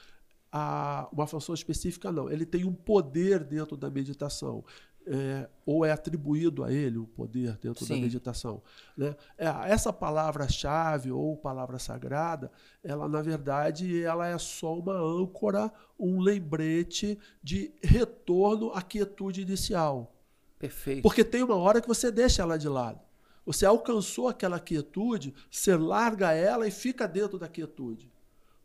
A, 0.52 1.08
uma 1.14 1.28
função 1.28 1.54
específica 1.54 2.12
não, 2.12 2.28
ele 2.28 2.44
tem 2.44 2.66
um 2.66 2.74
poder 2.74 3.44
dentro 3.44 3.78
da 3.78 3.88
meditação 3.88 4.64
é, 5.12 5.50
ou 5.66 5.84
é 5.84 5.92
atribuído 5.92 6.64
a 6.64 6.72
ele 6.72 7.00
o 7.00 7.08
poder 7.08 7.58
dentro 7.58 7.84
Sim. 7.84 7.96
da 7.96 8.02
meditação. 8.02 8.62
Né? 8.96 9.16
É, 9.40 9.48
essa 9.72 9.92
palavra-chave 9.92 11.12
ou 11.12 11.36
palavra 11.36 11.80
sagrada, 11.80 12.52
ela 12.84 13.10
na 13.10 13.20
verdade 13.20 14.04
ela 14.04 14.28
é 14.28 14.38
só 14.38 14.78
uma 14.78 14.94
âncora, 14.94 15.74
um 16.00 16.20
lembrete 16.20 17.18
de 17.42 17.74
retorno 17.82 18.72
à 18.72 18.84
quietude 18.84 19.42
inicial. 19.42 20.16
Perfeito. 20.60 21.02
Porque 21.02 21.24
tem 21.24 21.42
uma 21.42 21.56
hora 21.56 21.82
que 21.82 21.88
você 21.88 22.12
deixa 22.12 22.44
ela 22.44 22.58
de 22.58 22.70
lado. 22.70 23.00
Você 23.46 23.66
alcançou 23.66 24.28
aquela 24.28 24.60
quietude, 24.60 25.34
você 25.50 25.76
larga 25.76 26.34
ela 26.34 26.68
e 26.68 26.72
fica 26.72 27.08
dentro 27.08 27.40
da 27.40 27.48
quietude. 27.48 28.09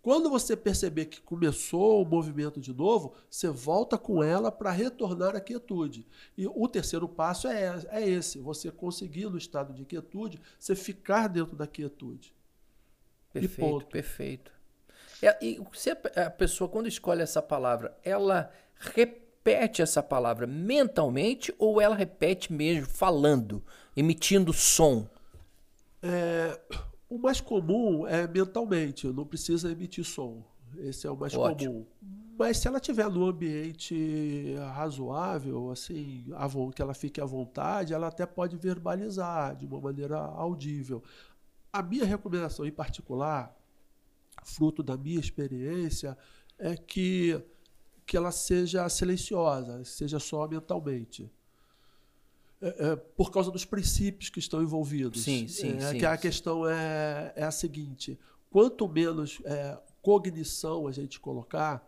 Quando 0.05 0.29
você 0.29 0.55
perceber 0.55 1.07
que 1.07 1.19
começou 1.19 2.03
o 2.03 2.07
movimento 2.07 2.61
de 2.61 2.75
novo, 2.75 3.15
você 3.31 3.49
volta 3.49 3.97
com 3.97 4.23
ela 4.23 4.53
para 4.53 4.71
retornar 4.71 5.35
à 5.35 5.41
quietude. 5.41 6.07
E 6.37 6.47
o 6.47 6.69
terceiro 6.69 7.09
passo 7.09 7.49
é, 7.49 7.83
é 7.89 8.07
esse: 8.07 8.39
você 8.39 8.71
conseguir, 8.71 9.31
no 9.31 9.39
estado 9.39 9.73
de 9.73 9.83
quietude, 9.87 10.39
você 10.61 10.75
ficar 10.75 11.27
dentro 11.27 11.57
da 11.57 11.67
quietude. 11.67 12.35
Perfeito, 13.33 13.87
perfeito. 13.87 14.53
É, 15.23 15.39
e 15.43 15.59
se 15.73 15.89
a 15.89 16.31
pessoa, 16.31 16.69
quando 16.69 16.87
escolhe 16.87 17.23
essa 17.23 17.41
palavra, 17.41 17.97
ela 18.05 18.53
repete 18.79 19.81
essa 19.81 20.03
palavra 20.03 20.47
mentalmente 20.47 21.55
ou 21.59 21.81
ela 21.81 21.97
repete 21.97 22.53
mesmo 22.53 22.85
falando, 22.85 23.65
emitindo 23.97 24.53
som? 24.53 25.09
É, 26.03 26.61
o 27.15 27.19
mais 27.19 27.41
comum 27.41 28.07
é 28.07 28.27
mentalmente, 28.27 29.07
não 29.07 29.25
precisa 29.25 29.71
emitir 29.71 30.05
som. 30.05 30.43
Esse 30.77 31.07
é 31.07 31.11
o 31.11 31.17
mais 31.17 31.33
Ótimo. 31.35 31.73
comum. 31.73 31.87
Mas 32.37 32.59
se 32.59 32.67
ela 32.67 32.81
tiver 32.81 33.09
no 33.09 33.25
ambiente 33.25 34.57
razoável, 34.75 35.71
assim, 35.71 36.25
que 36.75 36.83
ela 36.83 36.93
fique 36.93 37.21
à 37.21 37.25
vontade, 37.25 37.95
ela 37.95 38.09
até 38.09 38.27
pode 38.27 38.57
verbalizar 38.57 39.55
de 39.55 39.65
uma 39.65 39.81
maneira 39.81 40.19
audível. 40.19 41.01
A 41.73 41.81
minha 41.81 42.05
recomendação 42.05 42.67
em 42.67 42.73
particular, 42.73 43.57
fruto 44.43 44.83
da 44.83 44.97
minha 44.97 45.21
experiência, 45.21 46.19
é 46.59 46.77
que, 46.77 47.41
que 48.05 48.17
ela 48.17 48.33
seja 48.33 48.89
silenciosa, 48.89 49.85
seja 49.85 50.19
só 50.19 50.49
mentalmente. 50.49 51.31
É, 52.61 52.93
é, 52.93 52.97
por 52.97 53.31
causa 53.31 53.51
dos 53.51 53.65
princípios 53.65 54.31
que 54.31 54.39
estão 54.39 54.63
envolvidos. 54.63 55.23
Sim, 55.23 55.47
sim, 55.49 55.77
é, 55.77 55.93
sim. 55.93 55.99
Que 55.99 56.07
a 56.07 56.17
questão 56.17 56.69
é, 56.69 57.33
é 57.37 57.45
a 57.45 57.51
seguinte: 57.51 58.19
quanto 58.51 58.89
menos 58.89 59.41
é, 59.45 59.79
cognição 60.01 60.87
a 60.87 60.93
gente 60.93 61.21
colocar, 61.21 61.87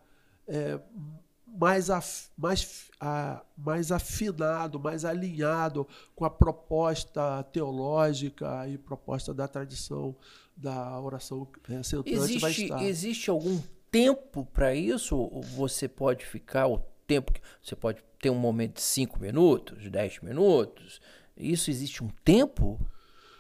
mais, 1.46 1.90
af, 1.90 2.29
mais, 2.37 2.90
a, 3.00 3.42
mais 3.57 3.90
afinado, 3.90 4.79
mais 4.79 5.05
alinhado 5.05 5.87
com 6.14 6.24
a 6.24 6.31
proposta 6.31 7.42
teológica 7.44 8.68
e 8.68 8.76
proposta 8.76 9.33
da 9.33 9.48
tradição 9.48 10.14
da 10.57 10.98
oração 11.00 11.46
é, 11.68 11.83
centrante 11.83 12.12
existe, 12.12 12.38
vai 12.40 12.50
estar. 12.50 12.83
Existe 12.83 13.31
algum 13.31 13.61
tempo 13.90 14.46
para 14.52 14.74
isso? 14.74 15.16
Ou 15.16 15.42
você 15.42 15.87
pode 15.87 16.24
ficar 16.24 16.66
o 16.66 16.83
tempo 17.07 17.33
que 17.33 17.40
você 17.62 17.77
pode 17.77 18.03
ter 18.21 18.31
um 18.31 18.38
momento 18.38 18.75
de 18.75 18.83
5 18.83 19.21
minutos, 19.21 19.90
10 19.90 20.21
minutos. 20.21 21.01
Isso 21.37 21.71
existe 21.71 22.03
um 22.03 22.09
tempo 22.25 22.81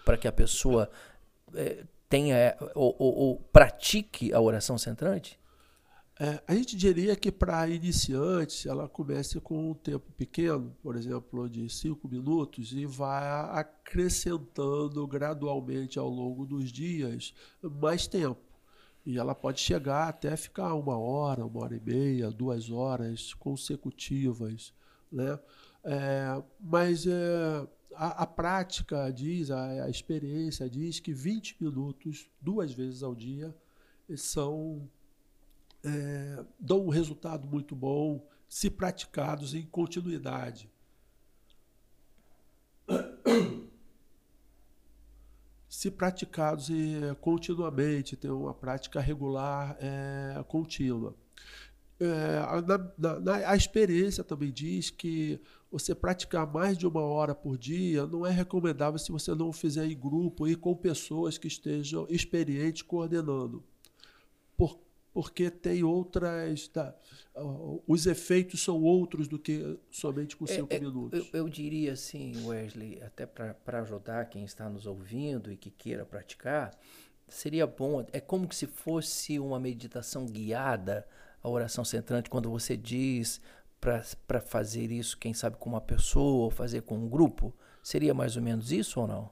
para 0.04 0.16
que 0.16 0.28
a 0.28 0.32
pessoa 0.32 0.90
é, 1.54 1.84
tenha 2.08 2.56
ou, 2.74 2.94
ou, 2.98 3.14
ou, 3.14 3.36
pratique 3.52 4.32
a 4.32 4.40
oração 4.40 4.78
centrante? 4.78 5.38
É, 6.18 6.42
a 6.46 6.54
gente 6.54 6.76
diria 6.76 7.14
que 7.14 7.30
para 7.30 7.68
iniciantes 7.68 8.64
ela 8.64 8.88
comece 8.88 9.38
com 9.38 9.70
um 9.70 9.74
tempo 9.74 10.10
pequeno, 10.12 10.74
por 10.82 10.96
exemplo, 10.96 11.48
de 11.48 11.68
5 11.68 12.08
minutos, 12.08 12.72
e 12.72 12.86
vai 12.86 13.28
acrescentando 13.58 15.06
gradualmente 15.06 15.98
ao 15.98 16.08
longo 16.08 16.46
dos 16.46 16.72
dias 16.72 17.34
mais 17.62 18.06
tempo. 18.06 18.45
E 19.06 19.16
ela 19.16 19.36
pode 19.36 19.60
chegar 19.60 20.08
até 20.08 20.36
ficar 20.36 20.74
uma 20.74 20.98
hora, 20.98 21.46
uma 21.46 21.62
hora 21.62 21.76
e 21.76 21.80
meia, 21.80 22.28
duas 22.28 22.68
horas 22.70 23.32
consecutivas. 23.34 24.74
Né? 25.12 25.38
É, 25.84 26.42
mas 26.60 27.06
é, 27.06 27.68
a, 27.94 28.24
a, 28.24 28.26
prática 28.26 29.08
diz, 29.12 29.52
a, 29.52 29.84
a, 29.84 29.88
experiência 29.88 30.68
diz 30.68 30.98
que 30.98 31.12
20 31.12 31.56
minutos, 31.60 32.28
duas 32.40 32.72
vezes 32.72 33.04
ao 33.04 33.14
dia, 33.14 33.54
são 34.16 34.88
é, 35.84 36.44
dão 36.58 36.84
um 36.84 36.88
resultado 36.88 37.46
muito 37.46 37.76
bom 37.76 38.26
se 38.48 38.68
praticados 38.68 39.54
em 39.54 39.62
continuidade 39.62 40.68
se 45.76 45.90
praticados 45.90 46.70
e, 46.70 46.98
continuamente, 47.20 48.16
ter 48.16 48.30
uma 48.30 48.54
prática 48.54 48.98
regular 48.98 49.76
é, 49.78 50.42
contínua. 50.48 51.14
É, 52.00 52.40
na, 52.66 53.18
na, 53.18 53.50
a 53.50 53.54
experiência 53.54 54.24
também 54.24 54.50
diz 54.50 54.88
que 54.88 55.38
você 55.70 55.94
praticar 55.94 56.50
mais 56.50 56.78
de 56.78 56.86
uma 56.86 57.02
hora 57.02 57.34
por 57.34 57.58
dia 57.58 58.06
não 58.06 58.24
é 58.24 58.30
recomendável 58.30 58.98
se 58.98 59.12
você 59.12 59.34
não 59.34 59.52
fizer 59.52 59.84
em 59.84 59.94
grupo 59.94 60.48
e 60.48 60.56
com 60.56 60.74
pessoas 60.74 61.36
que 61.36 61.46
estejam 61.46 62.06
experientes 62.08 62.80
coordenando. 62.80 63.62
Por, 65.16 65.22
porque 65.22 65.50
tem 65.50 65.82
outras. 65.82 66.68
Tá, 66.68 66.94
os 67.86 68.06
efeitos 68.06 68.62
são 68.62 68.82
outros 68.82 69.26
do 69.26 69.38
que 69.38 69.78
somente 69.90 70.36
com 70.36 70.44
é, 70.44 70.48
cinco 70.48 70.74
é, 70.74 70.78
minutos. 70.78 71.28
Eu, 71.32 71.40
eu, 71.40 71.48
diria 71.48 71.94
assim, 71.94 72.46
Wesley, 72.46 73.02
até 73.02 73.24
para 73.24 73.80
ajudar 73.80 74.26
quem 74.26 74.44
está 74.44 74.68
nos 74.68 74.86
ouvindo 74.86 75.50
e 75.50 75.56
que 75.56 75.70
queira 75.70 76.04
praticar, 76.04 76.78
seria 77.26 77.66
bom. 77.66 78.04
É 78.12 78.20
como 78.20 78.52
se 78.52 78.66
fosse 78.66 79.38
uma 79.38 79.58
meditação 79.58 80.26
guiada, 80.26 81.08
a 81.42 81.48
oração 81.48 81.82
centrante, 81.84 82.28
quando 82.28 82.50
você 82.50 82.76
diz 82.76 83.40
para 83.80 84.40
fazer 84.40 84.90
isso, 84.90 85.16
quem 85.16 85.32
sabe 85.32 85.56
com 85.56 85.70
uma 85.70 85.80
pessoa 85.80 86.44
ou 86.44 86.50
fazer 86.50 86.82
com 86.82 86.96
um 86.96 87.08
grupo. 87.08 87.54
Seria 87.82 88.12
mais 88.12 88.36
ou 88.36 88.42
menos 88.42 88.70
isso 88.70 89.00
ou 89.00 89.06
não? 89.06 89.30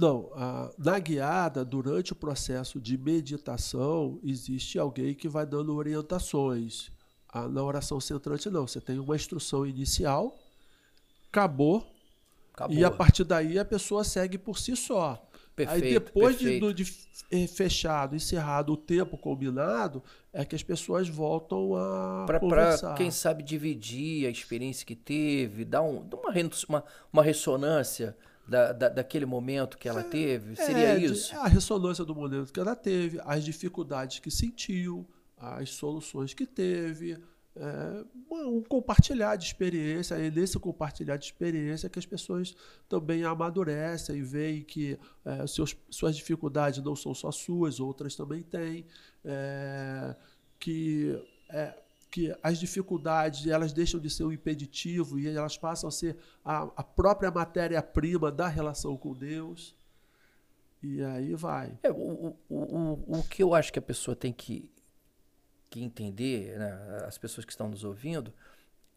Não, 0.00 0.30
a, 0.34 0.70
na 0.78 0.98
guiada, 0.98 1.62
durante 1.62 2.14
o 2.14 2.16
processo 2.16 2.80
de 2.80 2.96
meditação, 2.96 4.18
existe 4.24 4.78
alguém 4.78 5.14
que 5.14 5.28
vai 5.28 5.44
dando 5.44 5.76
orientações. 5.76 6.90
A, 7.28 7.46
na 7.46 7.62
oração 7.62 8.00
centrante, 8.00 8.48
não. 8.48 8.66
Você 8.66 8.80
tem 8.80 8.98
uma 8.98 9.14
instrução 9.14 9.66
inicial, 9.66 10.34
acabou, 11.28 11.86
acabou, 12.54 12.74
e 12.74 12.82
a 12.82 12.90
partir 12.90 13.24
daí 13.24 13.58
a 13.58 13.64
pessoa 13.64 14.02
segue 14.02 14.38
por 14.38 14.58
si 14.58 14.74
só. 14.74 15.22
Perfeito, 15.54 15.84
Aí 15.84 15.92
depois 15.92 16.38
de, 16.38 16.58
de, 16.72 16.96
eh, 17.30 17.46
fechado, 17.46 18.16
encerrado 18.16 18.72
o 18.72 18.78
tempo 18.78 19.18
combinado, 19.18 20.02
é 20.32 20.46
que 20.46 20.56
as 20.56 20.62
pessoas 20.62 21.10
voltam 21.10 21.76
a 21.76 22.24
pra, 22.24 22.40
conversar. 22.40 22.88
Para, 22.88 22.96
quem 22.96 23.10
sabe, 23.10 23.42
dividir 23.42 24.26
a 24.26 24.30
experiência 24.30 24.86
que 24.86 24.96
teve, 24.96 25.66
dar, 25.66 25.82
um, 25.82 25.98
uma, 25.98 26.32
uma, 26.68 26.84
uma 27.12 27.22
ressonância 27.22 28.16
da, 28.46 28.72
da, 28.72 28.88
daquele 28.88 29.26
momento 29.26 29.78
que 29.78 29.88
ela 29.88 30.02
teve? 30.02 30.56
Seria 30.56 30.94
é, 30.94 30.98
isso? 30.98 31.34
A 31.36 31.46
ressonância 31.46 32.04
do 32.04 32.14
momento 32.14 32.52
que 32.52 32.60
ela 32.60 32.74
teve, 32.74 33.20
as 33.24 33.44
dificuldades 33.44 34.18
que 34.18 34.30
sentiu, 34.30 35.06
as 35.36 35.70
soluções 35.70 36.34
que 36.34 36.46
teve, 36.46 37.18
é, 37.56 38.04
um 38.30 38.62
compartilhar 38.62 39.36
de 39.36 39.44
experiência, 39.44 40.14
é 40.14 40.30
nesse 40.30 40.58
compartilhar 40.58 41.16
de 41.16 41.26
experiência 41.26 41.88
que 41.88 41.98
as 41.98 42.06
pessoas 42.06 42.54
também 42.88 43.24
amadurecem 43.24 44.16
e 44.16 44.22
veem 44.22 44.62
que 44.62 44.98
é, 45.24 45.46
seus, 45.46 45.76
suas 45.90 46.16
dificuldades 46.16 46.82
não 46.82 46.94
são 46.94 47.12
só 47.12 47.30
suas, 47.30 47.80
outras 47.80 48.14
também 48.14 48.42
têm, 48.42 48.86
é, 49.24 50.14
que 50.58 51.20
é, 51.50 51.74
que 52.10 52.36
as 52.42 52.58
dificuldades 52.58 53.46
elas 53.46 53.72
deixam 53.72 54.00
de 54.00 54.10
ser 54.10 54.24
um 54.24 54.32
impeditivo 54.32 55.18
e 55.18 55.28
elas 55.28 55.56
passam 55.56 55.88
a 55.88 55.92
ser 55.92 56.16
a, 56.44 56.62
a 56.76 56.82
própria 56.82 57.30
matéria-prima 57.30 58.32
da 58.32 58.48
relação 58.48 58.96
com 58.96 59.14
Deus. 59.14 59.76
E 60.82 61.02
aí 61.02 61.34
vai. 61.34 61.78
É, 61.82 61.90
o, 61.90 62.36
o, 62.48 62.56
o, 62.56 63.18
o 63.18 63.22
que 63.24 63.42
eu 63.42 63.54
acho 63.54 63.72
que 63.72 63.78
a 63.78 63.82
pessoa 63.82 64.16
tem 64.16 64.32
que, 64.32 64.70
que 65.68 65.82
entender, 65.82 66.58
né, 66.58 67.04
as 67.06 67.16
pessoas 67.16 67.44
que 67.44 67.52
estão 67.52 67.68
nos 67.68 67.84
ouvindo, 67.84 68.32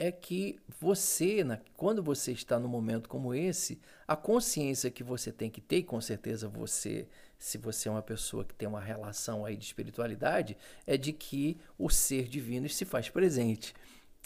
é 0.03 0.11
que 0.11 0.59
você, 0.79 1.45
quando 1.77 2.03
você 2.03 2.33
está 2.33 2.59
num 2.59 2.67
momento 2.67 3.07
como 3.07 3.33
esse, 3.33 3.79
a 4.05 4.17
consciência 4.17 4.91
que 4.91 5.01
você 5.01 5.31
tem 5.31 5.49
que 5.49 5.61
ter, 5.61 5.77
e 5.77 5.83
com 5.83 6.01
certeza 6.01 6.49
você, 6.49 7.07
se 7.39 7.57
você 7.57 7.87
é 7.87 7.91
uma 7.91 8.01
pessoa 8.01 8.43
que 8.43 8.53
tem 8.53 8.67
uma 8.67 8.81
relação 8.81 9.45
aí 9.45 9.55
de 9.55 9.63
espiritualidade, 9.63 10.57
é 10.85 10.97
de 10.97 11.13
que 11.13 11.57
o 11.77 11.89
ser 11.89 12.27
divino 12.27 12.67
se 12.67 12.83
faz 12.83 13.09
presente. 13.09 13.73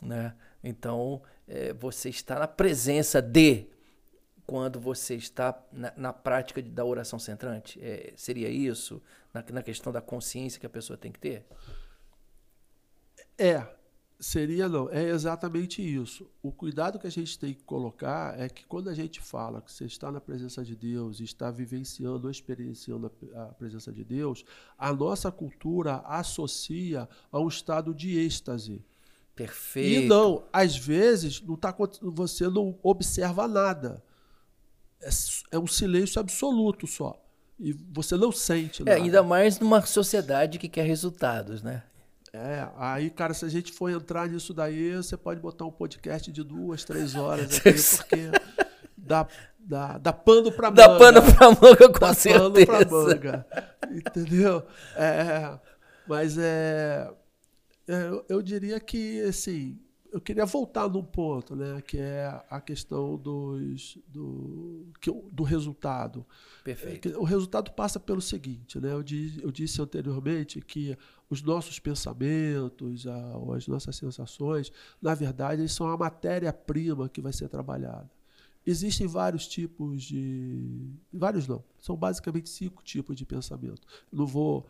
Né? 0.01 0.33
Então, 0.63 1.21
é, 1.47 1.73
você 1.73 2.09
está 2.09 2.39
na 2.39 2.47
presença 2.47 3.21
de 3.21 3.67
quando 4.47 4.79
você 4.79 5.13
está 5.13 5.63
na, 5.71 5.93
na 5.95 6.11
prática 6.11 6.59
de, 6.59 6.71
da 6.71 6.83
oração 6.83 7.19
centrante? 7.19 7.79
É, 7.83 8.13
seria 8.15 8.49
isso? 8.49 8.99
Na, 9.31 9.45
na 9.51 9.61
questão 9.61 9.93
da 9.93 10.01
consciência 10.01 10.59
que 10.59 10.65
a 10.65 10.69
pessoa 10.69 10.97
tem 10.97 11.11
que 11.11 11.19
ter? 11.19 11.45
É, 13.37 13.63
seria 14.19 14.67
não. 14.67 14.89
É 14.89 15.09
exatamente 15.09 15.81
isso. 15.81 16.29
O 16.41 16.51
cuidado 16.51 16.99
que 16.99 17.07
a 17.07 17.11
gente 17.11 17.37
tem 17.37 17.53
que 17.53 17.63
colocar 17.63 18.39
é 18.39 18.49
que 18.49 18.65
quando 18.65 18.89
a 18.89 18.93
gente 18.93 19.21
fala 19.21 19.61
que 19.61 19.71
você 19.71 19.85
está 19.85 20.11
na 20.11 20.19
presença 20.19 20.63
de 20.63 20.75
Deus 20.75 21.19
está 21.19 21.51
vivenciando 21.51 22.25
ou 22.25 22.31
experienciando 22.31 23.11
a, 23.33 23.43
a 23.43 23.45
presença 23.47 23.91
de 23.91 24.03
Deus, 24.03 24.43
a 24.77 24.93
nossa 24.93 25.31
cultura 25.31 25.97
associa 26.05 27.07
a 27.31 27.39
um 27.39 27.47
estado 27.47 27.93
de 27.93 28.17
êxtase. 28.17 28.83
Perfeito. 29.35 30.05
E 30.05 30.07
não, 30.07 30.43
às 30.51 30.75
vezes 30.75 31.41
não 31.41 31.55
tá, 31.55 31.75
você 32.01 32.49
não 32.49 32.77
observa 32.81 33.47
nada 33.47 34.03
é, 35.01 35.09
é 35.51 35.59
um 35.59 35.67
silêncio 35.67 36.19
absoluto 36.19 36.87
só. 36.87 37.21
E 37.59 37.73
você 37.91 38.15
não 38.15 38.31
sente 38.31 38.81
é, 38.81 38.85
nada. 38.85 38.99
É, 38.99 39.01
ainda 39.01 39.23
mais 39.23 39.59
numa 39.59 39.83
sociedade 39.85 40.59
que 40.59 40.69
quer 40.69 40.85
resultados, 40.85 41.61
né? 41.61 41.83
É, 42.39 42.69
aí, 42.77 43.09
cara, 43.09 43.33
se 43.33 43.43
a 43.43 43.49
gente 43.49 43.71
for 43.71 43.89
entrar 43.89 44.29
nisso 44.29 44.53
daí, 44.53 44.95
você 44.95 45.17
pode 45.17 45.41
botar 45.41 45.65
um 45.65 45.71
podcast 45.71 46.31
de 46.31 46.43
duas, 46.43 46.83
três 46.83 47.15
horas 47.15 47.57
aqui, 47.57 47.73
porque 47.97 48.31
dá, 48.95 49.27
dá, 49.57 49.97
dá 49.97 50.13
pano 50.13 50.51
pra 50.51 50.69
manga. 50.69 50.87
Dá 50.87 50.97
pano 50.99 51.21
pra 51.23 51.47
manga, 51.49 51.89
com 51.91 51.99
dá 51.99 52.13
certeza. 52.13 52.65
pano 52.67 52.85
pra 52.85 52.85
manga. 52.91 53.45
Entendeu? 53.89 54.63
É, 54.95 55.57
mas 56.07 56.37
é, 56.37 57.09
é 57.87 58.01
eu, 58.03 58.23
eu 58.29 58.41
diria 58.43 58.79
que, 58.79 59.19
assim, 59.23 59.79
eu 60.11 60.21
queria 60.21 60.45
voltar 60.45 60.87
num 60.89 61.03
ponto, 61.03 61.55
né, 61.55 61.81
que 61.81 61.97
é 61.97 62.25
a 62.49 62.59
questão 62.61 63.17
dos, 63.17 63.97
do, 64.07 64.85
do 65.31 65.43
resultado. 65.43 66.25
Perfeito. 66.63 67.09
É, 67.09 67.17
o 67.17 67.23
resultado 67.23 67.71
passa 67.71 67.99
pelo 67.99 68.21
seguinte, 68.21 68.79
né, 68.79 68.93
eu, 68.93 69.03
disse, 69.03 69.43
eu 69.43 69.51
disse 69.51 69.81
anteriormente 69.81 70.61
que 70.61 70.97
os 71.29 71.41
nossos 71.41 71.79
pensamentos, 71.79 73.05
as 73.55 73.67
nossas 73.67 73.95
sensações, 73.95 74.71
na 75.01 75.13
verdade, 75.13 75.61
eles 75.61 75.73
são 75.73 75.87
a 75.87 75.97
matéria-prima 75.97 77.09
que 77.09 77.21
vai 77.21 77.33
ser 77.33 77.49
trabalhada. 77.49 78.09
Existem 78.65 79.07
vários 79.07 79.47
tipos 79.47 80.03
de. 80.03 80.91
Vários 81.13 81.47
não. 81.47 81.63
São 81.79 81.95
basicamente 81.95 82.49
cinco 82.49 82.83
tipos 82.83 83.15
de 83.15 83.25
pensamento. 83.25 83.81
Não 84.11 84.27
vou 84.27 84.67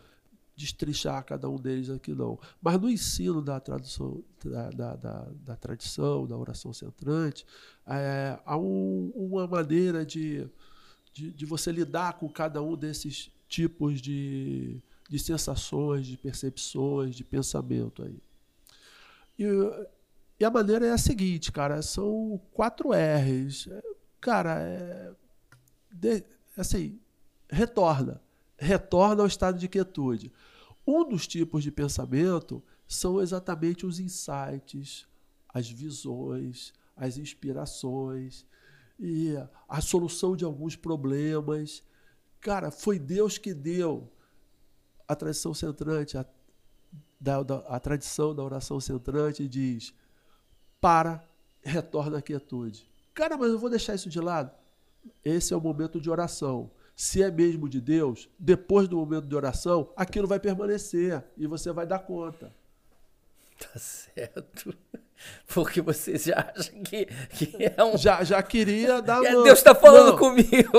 destrinchar 0.58 1.24
cada 1.24 1.48
um 1.48 1.56
deles 1.56 1.88
aqui, 1.90 2.14
não. 2.14 2.40
Mas 2.60 2.82
no 2.82 2.90
ensino 2.90 3.44
da, 3.44 3.60
tradução, 3.60 4.24
da, 4.44 4.70
da, 4.72 4.96
da, 4.96 5.28
da 5.46 5.56
tradição, 5.56 6.26
da 6.26 6.36
oração 6.36 6.74
centrante, 6.74 7.46
é, 7.86 8.40
há 8.44 8.58
um, 8.58 9.12
uma 9.16 9.46
maneira 9.46 10.04
de, 10.04 10.50
de, 11.14 11.32
de, 11.32 11.46
você 11.46 11.72
lidar 11.72 12.14
com 12.14 12.28
cada 12.28 12.60
um 12.62 12.76
desses 12.76 13.32
tipos 13.48 14.02
de, 14.02 14.82
de 15.08 15.20
sensações, 15.20 16.08
de 16.08 16.18
percepções, 16.18 17.16
de 17.16 17.24
pensamento 17.24 18.04
aí. 18.04 18.20
E, 19.38 19.46
e 20.40 20.44
a 20.44 20.50
maneira 20.50 20.88
é 20.88 20.92
a 20.92 20.98
seguinte, 20.98 21.52
cara, 21.52 21.84
são 21.84 22.42
quatro 22.52 22.90
R's. 22.94 23.70
Cara, 24.20 24.60
é, 24.60 25.12
de, 25.92 26.24
assim, 26.58 27.00
retorna 27.48 28.20
retorna 28.58 29.22
ao 29.22 29.28
estado 29.28 29.58
de 29.58 29.68
quietude. 29.68 30.32
Um 30.86 31.08
dos 31.08 31.28
tipos 31.28 31.64
de 31.64 31.72
pensamento 31.72 32.64
são 32.88 33.22
exatamente 33.22 33.86
os 33.86 34.00
insights, 34.00 35.08
as 35.50 35.70
visões, 35.70 36.74
as 36.96 37.18
inspirações 37.18 38.46
e 39.00 39.36
a 39.68 39.82
solução 39.82 40.36
de 40.36 40.46
alguns 40.46 40.76
problemas. 40.76 41.84
Cara, 42.40 42.72
foi 42.72 42.98
Deus 42.98 43.38
que 43.38 43.54
deu 43.54 44.12
a 45.08 45.16
tradição 45.16 45.54
centrante, 45.54 46.18
a, 46.18 46.26
da, 47.20 47.44
da, 47.44 47.58
a 47.68 47.80
tradição 47.80 48.34
da 48.34 48.44
oração 48.44 48.80
centrante 48.80 49.48
diz: 49.48 49.94
para, 50.80 51.28
retorna 51.62 52.18
à 52.18 52.22
quietude. 52.22 52.90
Cara, 53.14 53.38
mas 53.38 53.52
eu 53.52 53.60
vou 53.60 53.70
deixar 53.70 53.96
isso 53.96 54.10
de 54.10 54.20
lado. 54.20 54.52
Esse 55.24 55.54
é 55.54 55.58
o 55.58 55.62
momento 55.62 56.00
de 56.00 56.10
oração 56.10 56.72
se 56.98 57.22
é 57.22 57.30
mesmo 57.30 57.70
de 57.70 57.80
Deus, 57.80 58.28
depois 58.40 58.88
do 58.88 58.98
momento 58.98 59.28
de 59.28 59.36
oração, 59.36 59.94
aquilo 59.96 60.28
vai 60.28 60.40
permanecer 60.40 61.24
e 61.38 61.46
você 61.46 61.72
vai 61.72 61.86
dar 61.86 62.00
conta. 62.00 62.52
Tá 63.60 63.78
certo. 63.78 64.76
Porque 65.54 65.80
você 65.80 66.18
já 66.18 66.52
acha 66.56 66.72
que, 66.72 67.06
que 67.06 67.56
é 67.60 67.84
um. 67.84 67.96
Já, 67.98 68.24
já 68.24 68.42
queria 68.42 69.00
dar 69.00 69.22
uma... 69.22 69.44
Deus 69.44 69.60
está 69.60 69.76
falando 69.76 70.12
Não. 70.12 70.18
comigo. 70.18 70.72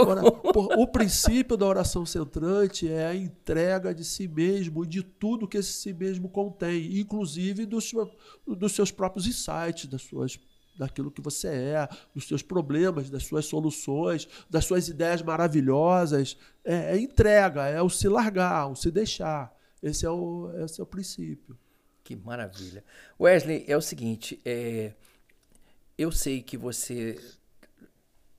o 0.77 0.87
princípio 0.89 1.57
da 1.57 1.67
oração 1.67 2.05
centrante 2.05 2.91
é 2.91 3.07
a 3.07 3.15
entrega 3.15 3.95
de 3.95 4.05
si 4.05 4.27
mesmo 4.27 4.85
e 4.85 4.89
de 4.89 5.05
tudo 5.05 5.47
que 5.47 5.57
esse 5.57 5.73
si 5.73 5.93
mesmo 5.93 6.29
contém, 6.29 6.99
inclusive 6.99 7.65
dos, 7.65 7.93
dos 8.45 8.73
seus 8.73 8.91
próprios 8.91 9.27
insights, 9.27 9.87
das 9.87 10.03
suas 10.03 10.37
daquilo 10.79 11.11
que 11.11 11.21
você 11.21 11.49
é, 11.49 11.89
dos 12.15 12.29
seus 12.29 12.43
problemas, 12.43 13.11
das 13.11 13.25
suas 13.25 13.47
soluções, 13.47 14.29
das 14.49 14.65
suas 14.65 14.89
ideias 14.89 15.21
maravilhosas. 15.21 16.39
É, 16.65 16.95
é 16.95 16.99
entrega, 16.99 17.67
é 17.67 17.83
o 17.83 17.91
se 17.91 18.09
largar, 18.09 18.71
o 18.71 18.77
se 18.77 18.91
deixar. 18.91 19.53
Esse 19.83 20.07
é 20.07 20.11
o, 20.11 20.51
esse 20.65 20.81
é 20.81 20.83
o 20.83 20.87
princípio. 20.87 21.59
Que 22.05 22.17
maravilha. 22.17 22.85
Wesley, 23.21 23.65
é 23.67 23.77
o 23.77 23.83
seguinte, 23.83 24.41
é, 24.45 24.95
eu 25.97 26.11
sei 26.11 26.41
que 26.41 26.57
você 26.57 27.19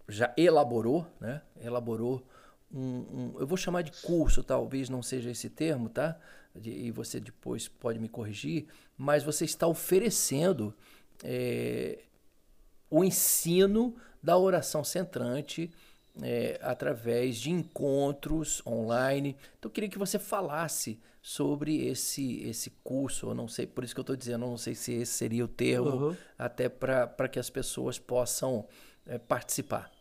já 0.08 0.34
elaborou, 0.36 1.06
né? 1.20 1.42
Elaborou 1.62 2.26
um, 2.72 2.82
um, 2.82 3.36
eu 3.40 3.48
vou 3.48 3.58
chamar 3.58 3.82
de 3.82 3.92
curso, 4.02 4.44
talvez 4.44 4.90
não 4.90 5.02
seja 5.04 5.30
esse 5.30 5.50
termo, 5.50 5.90
tá? 5.90 6.18
De, 6.56 6.72
e 6.72 6.92
você 6.92 7.20
depois 7.20 7.68
pode 7.68 8.00
me 8.00 8.10
corrigir, 8.10 8.68
mas 8.98 9.24
você 9.24 9.46
está 9.46 9.68
oferecendo 9.68 10.74
é, 11.24 12.00
o 12.90 13.04
ensino 13.04 13.96
da 14.22 14.38
oração 14.38 14.84
centrante 14.84 15.72
é, 16.22 16.60
através 16.62 17.38
de 17.38 17.52
encontros 17.52 18.62
online. 18.66 19.36
Então, 19.58 19.70
eu 19.70 19.74
queria 19.74 19.90
que 19.90 19.98
você 19.98 20.20
falasse 20.20 21.00
sobre 21.22 21.86
esse, 21.86 22.42
esse 22.44 22.70
curso, 22.84 23.28
eu 23.28 23.36
não 23.36 23.48
sei, 23.48 23.68
por 23.68 23.84
isso 23.84 23.94
que 23.94 24.00
eu 24.00 24.04
estou 24.04 24.16
dizendo, 24.16 24.46
eu 24.46 24.50
não 24.50 24.58
sei 24.58 24.74
se 24.74 24.94
esse 24.94 25.14
seria 25.14 25.44
o 25.44 25.48
termo, 25.48 25.90
uhum. 25.90 26.16
até 26.38 26.70
para 26.70 27.28
que 27.28 27.40
as 27.40 27.50
pessoas 27.50 28.00
possam 28.00 28.66
é, 29.06 29.18
participar. 29.18 29.92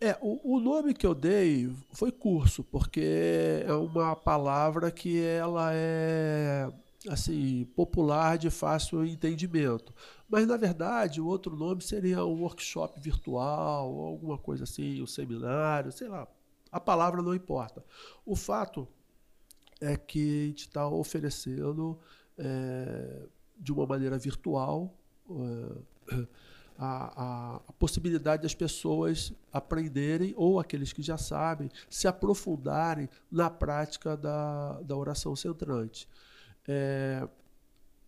É, 0.00 0.16
o, 0.20 0.56
o, 0.56 0.60
nome 0.60 0.92
que 0.92 1.06
eu 1.06 1.14
dei 1.14 1.70
foi 1.92 2.12
curso, 2.12 2.62
porque 2.62 3.64
é 3.66 3.72
uma 3.72 4.14
palavra 4.14 4.90
que 4.90 5.22
ela 5.22 5.70
é 5.72 6.68
assim 7.08 7.64
popular 7.76 8.36
de 8.36 8.50
fácil 8.50 9.04
entendimento. 9.04 9.94
Mas, 10.28 10.46
na 10.46 10.56
verdade, 10.56 11.20
o 11.20 11.26
outro 11.26 11.54
nome 11.54 11.82
seria 11.82 12.24
um 12.24 12.40
workshop 12.40 12.98
virtual, 13.00 13.92
ou 13.92 14.06
alguma 14.06 14.38
coisa 14.38 14.64
assim, 14.64 15.02
um 15.02 15.06
seminário, 15.06 15.92
sei 15.92 16.08
lá. 16.08 16.26
A 16.72 16.80
palavra 16.80 17.22
não 17.22 17.34
importa. 17.34 17.84
O 18.24 18.34
fato 18.34 18.88
é 19.80 19.96
que 19.96 20.44
a 20.44 20.46
gente 20.48 20.66
está 20.66 20.88
oferecendo 20.88 21.98
é, 22.38 23.26
de 23.58 23.72
uma 23.72 23.86
maneira 23.86 24.18
virtual 24.18 24.92
é, 25.30 26.26
a, 26.76 27.22
a, 27.22 27.56
a, 27.68 27.72
possibilidade 27.74 28.42
das 28.42 28.54
pessoas 28.54 29.32
aprenderem, 29.52 30.34
ou 30.36 30.58
aqueles 30.58 30.92
que 30.92 31.02
já 31.02 31.16
sabem, 31.16 31.70
se 31.88 32.08
aprofundarem 32.08 33.08
na 33.30 33.48
prática 33.48 34.16
da, 34.16 34.80
da 34.82 34.96
oração 34.96 35.36
centrante. 35.36 36.08
É, 36.66 37.26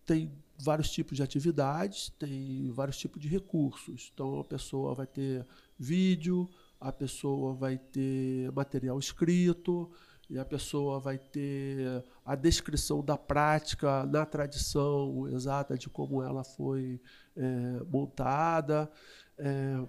tem 0.05 0.33
vários 0.59 0.91
tipos 0.91 1.17
de 1.17 1.23
atividades, 1.23 2.11
tem 2.19 2.71
vários 2.73 2.97
tipos 2.97 3.21
de 3.21 3.29
recursos. 3.29 4.11
Então 4.13 4.41
a 4.41 4.45
pessoa 4.45 4.95
vai 4.95 5.07
ter 5.07 5.47
vídeo, 5.79 6.49
a 6.81 6.93
pessoa 6.93 7.55
vai 7.55 7.79
ter 7.79 8.51
material 8.53 8.99
escrito, 8.99 9.91
e 10.29 10.39
a 10.39 10.45
pessoa 10.45 10.99
vai 10.99 11.19
ter 11.19 12.05
a 12.25 12.35
descrição 12.35 13.03
da 13.03 13.17
prática 13.17 14.05
na 14.07 14.27
tradição 14.27 15.29
exata 15.29 15.79
de 15.79 15.89
como 15.89 16.23
ela 16.23 16.43
foi 16.43 17.01
é, 17.37 17.83
montada. 17.89 18.91
É, 19.39 19.87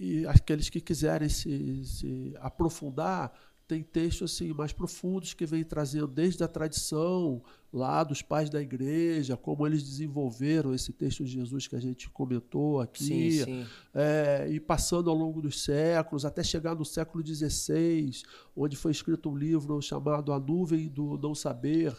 e 0.00 0.26
aqueles 0.26 0.68
que 0.68 0.80
quiserem 0.80 1.28
se, 1.28 1.84
se 1.84 2.34
aprofundar 2.40 3.32
tem 3.66 3.82
textos 3.82 4.32
assim 4.32 4.52
mais 4.52 4.72
profundos 4.72 5.34
que 5.34 5.46
vem 5.46 5.64
trazendo 5.64 6.06
desde 6.06 6.42
a 6.42 6.48
tradição 6.48 7.42
lá 7.72 8.04
dos 8.04 8.20
pais 8.20 8.50
da 8.50 8.60
igreja, 8.60 9.36
como 9.36 9.66
eles 9.66 9.82
desenvolveram 9.82 10.74
esse 10.74 10.92
texto 10.92 11.24
de 11.24 11.30
Jesus 11.30 11.66
que 11.66 11.74
a 11.74 11.80
gente 11.80 12.10
comentou 12.10 12.80
aqui, 12.80 13.04
sim, 13.04 13.44
sim. 13.44 13.66
É, 13.94 14.46
e 14.50 14.60
passando 14.60 15.08
ao 15.08 15.16
longo 15.16 15.40
dos 15.40 15.62
séculos, 15.62 16.24
até 16.24 16.42
chegar 16.42 16.74
no 16.74 16.84
século 16.84 17.26
XVI, 17.26 18.10
onde 18.54 18.76
foi 18.76 18.90
escrito 18.90 19.30
um 19.30 19.36
livro 19.36 19.80
chamado 19.80 20.32
A 20.32 20.38
Nuvem 20.38 20.86
do 20.88 21.16
Não 21.16 21.34
Saber, 21.34 21.96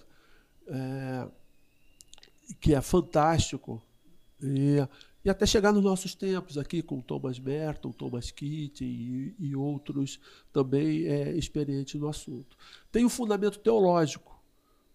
é, 0.68 1.28
que 2.62 2.76
é 2.76 2.82
fantástico. 2.82 3.82
E, 4.42 4.78
e 5.24 5.30
até 5.30 5.46
chegar 5.46 5.72
nos 5.72 5.84
nossos 5.84 6.14
tempos 6.14 6.58
aqui 6.58 6.82
com 6.82 7.00
Thomas 7.00 7.40
Merton, 7.40 7.92
Thomas 7.92 8.30
Keating 8.30 8.86
e, 8.86 9.36
e 9.40 9.56
outros 9.56 10.20
também 10.52 11.06
é, 11.06 11.32
experientes 11.36 12.00
no 12.00 12.10
assunto. 12.10 12.58
Tem 12.92 13.06
o 13.06 13.10
fundamento 13.10 13.60
teológico 13.60 14.42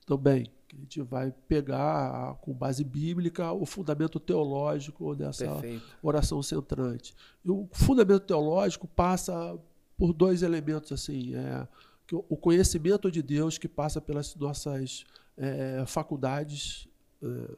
também, 0.07 0.51
que 0.67 0.77
a 0.77 0.79
gente 0.81 1.03
vai 1.03 1.33
pegar 1.47 2.35
com 2.43 2.53
base 2.53 2.85
bíblica 2.85 3.53
o 3.53 3.65
fundamento 3.65 4.21
teológico 4.21 5.15
dessa 5.15 5.47
Perfeito. 5.47 5.87
oração 6.03 6.43
centrante. 6.43 7.15
E 7.45 7.51
o 7.51 7.67
fundamento 7.73 8.21
teológico 8.21 8.87
passa 8.87 9.59
por 9.97 10.13
dois 10.13 10.43
elementos 10.43 10.93
assim, 10.93 11.35
é, 11.35 11.67
o 12.13 12.37
conhecimento 12.37 13.11
de 13.11 13.23
Deus 13.23 13.59
que 13.59 13.69
passa 13.69 14.01
pelas 14.01 14.35
nossas 14.37 15.05
é, 15.37 15.85
faculdades 15.87 16.89
é, 17.23 17.57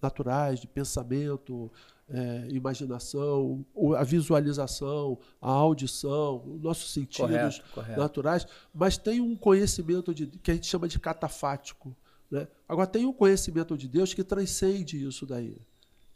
naturais 0.00 0.60
de 0.60 0.66
pensamento, 0.66 1.70
é, 2.12 2.48
imaginação, 2.50 3.64
a 3.96 4.02
visualização, 4.02 5.18
a 5.40 5.50
audição, 5.50 6.42
os 6.44 6.60
nossos 6.60 6.92
sentidos 6.92 7.28
correto, 7.30 7.64
correto. 7.72 8.00
naturais, 8.00 8.46
mas 8.74 8.98
tem 8.98 9.20
um 9.20 9.36
conhecimento 9.36 10.12
de, 10.12 10.26
que 10.26 10.50
a 10.50 10.54
gente 10.54 10.66
chama 10.66 10.88
de 10.88 10.98
catafático. 10.98 11.96
Né? 12.30 12.48
Agora, 12.68 12.86
tem 12.86 13.06
um 13.06 13.12
conhecimento 13.12 13.76
de 13.76 13.86
Deus 13.86 14.12
que 14.12 14.24
transcende 14.24 15.06
isso 15.06 15.24
daí, 15.24 15.56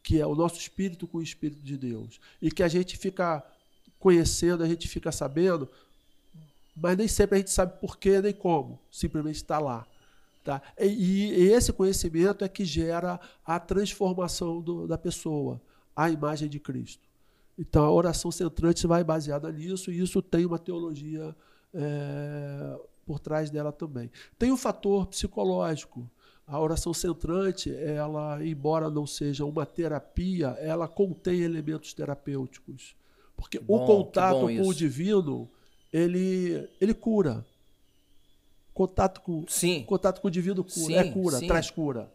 que 0.03 0.21
é 0.21 0.27
o 0.27 0.35
nosso 0.35 0.59
espírito 0.59 1.07
com 1.07 1.19
o 1.19 1.23
espírito 1.23 1.63
de 1.63 1.77
Deus. 1.77 2.21
E 2.43 2.51
que 2.51 2.63
a 2.63 2.69
gente 2.69 2.97
fica 2.97 3.45
conhecendo, 3.99 4.65
a 4.65 4.69
gente 4.69 4.89
fica 4.89 5.13
sabendo, 5.13 5.69
mas 6.77 6.97
nem 6.97 7.07
sempre 7.07 7.37
a 7.37 7.39
gente 7.39 7.51
sabe 7.51 7.79
por 7.81 7.97
quê 7.97 8.21
nem 8.21 8.33
como, 8.33 8.81
simplesmente 8.91 9.37
está 9.37 9.61
lá. 9.61 9.87
Tá? 10.43 10.61
E, 10.79 11.33
e, 11.33 11.53
esse 11.53 11.73
conhecimento 11.73 12.45
é 12.45 12.49
que 12.49 12.67
gera 12.67 13.19
a 13.47 13.59
transformação 13.59 14.61
do, 14.61 14.87
da 14.87 14.99
pessoa 14.99 15.59
à 15.95 16.11
imagem 16.11 16.49
de 16.49 16.59
Cristo. 16.59 17.09
Então 17.59 17.85
a 17.85 17.91
oração 17.91 18.31
centrante 18.31 18.87
vai 18.87 19.05
baseada 19.05 19.51
nisso 19.51 19.91
e 19.91 20.01
isso 20.01 20.21
tem 20.21 20.45
uma 20.45 20.59
teologia 20.59 21.35
é, 21.73 22.79
por 23.07 23.19
trás 23.21 23.51
dela 23.51 23.73
também. 23.73 24.11
Tem 24.39 24.51
o 24.51 24.57
fator 24.57 25.07
psicológico. 25.07 26.09
A 26.47 26.61
oração 26.61 26.93
centrante, 26.93 27.75
ela, 27.75 28.45
embora 28.45 28.91
não 28.91 29.07
seja 29.07 29.47
uma 29.47 29.65
terapia, 29.65 30.49
ela 30.61 30.87
contém 30.87 31.41
elementos 31.41 31.95
terapêuticos. 31.95 32.95
Porque 33.35 33.59
bom, 33.59 33.83
o 33.83 33.87
contato 33.87 34.41
com 34.41 34.51
isso. 34.51 34.69
o 34.69 34.75
divino, 34.75 35.51
ele, 35.93 36.69
ele 36.81 36.93
cura. 36.93 37.47
Contato 38.75 39.21
com, 39.23 39.45
sim. 39.49 39.85
contato 39.85 40.21
com 40.21 40.29
o 40.29 40.31
divino 40.31 40.63
cura, 40.63 40.87
sim, 40.87 40.95
é 40.97 41.11
cura, 41.11 41.39
sim. 41.39 41.47
traz 41.47 41.71
cura. 41.71 42.13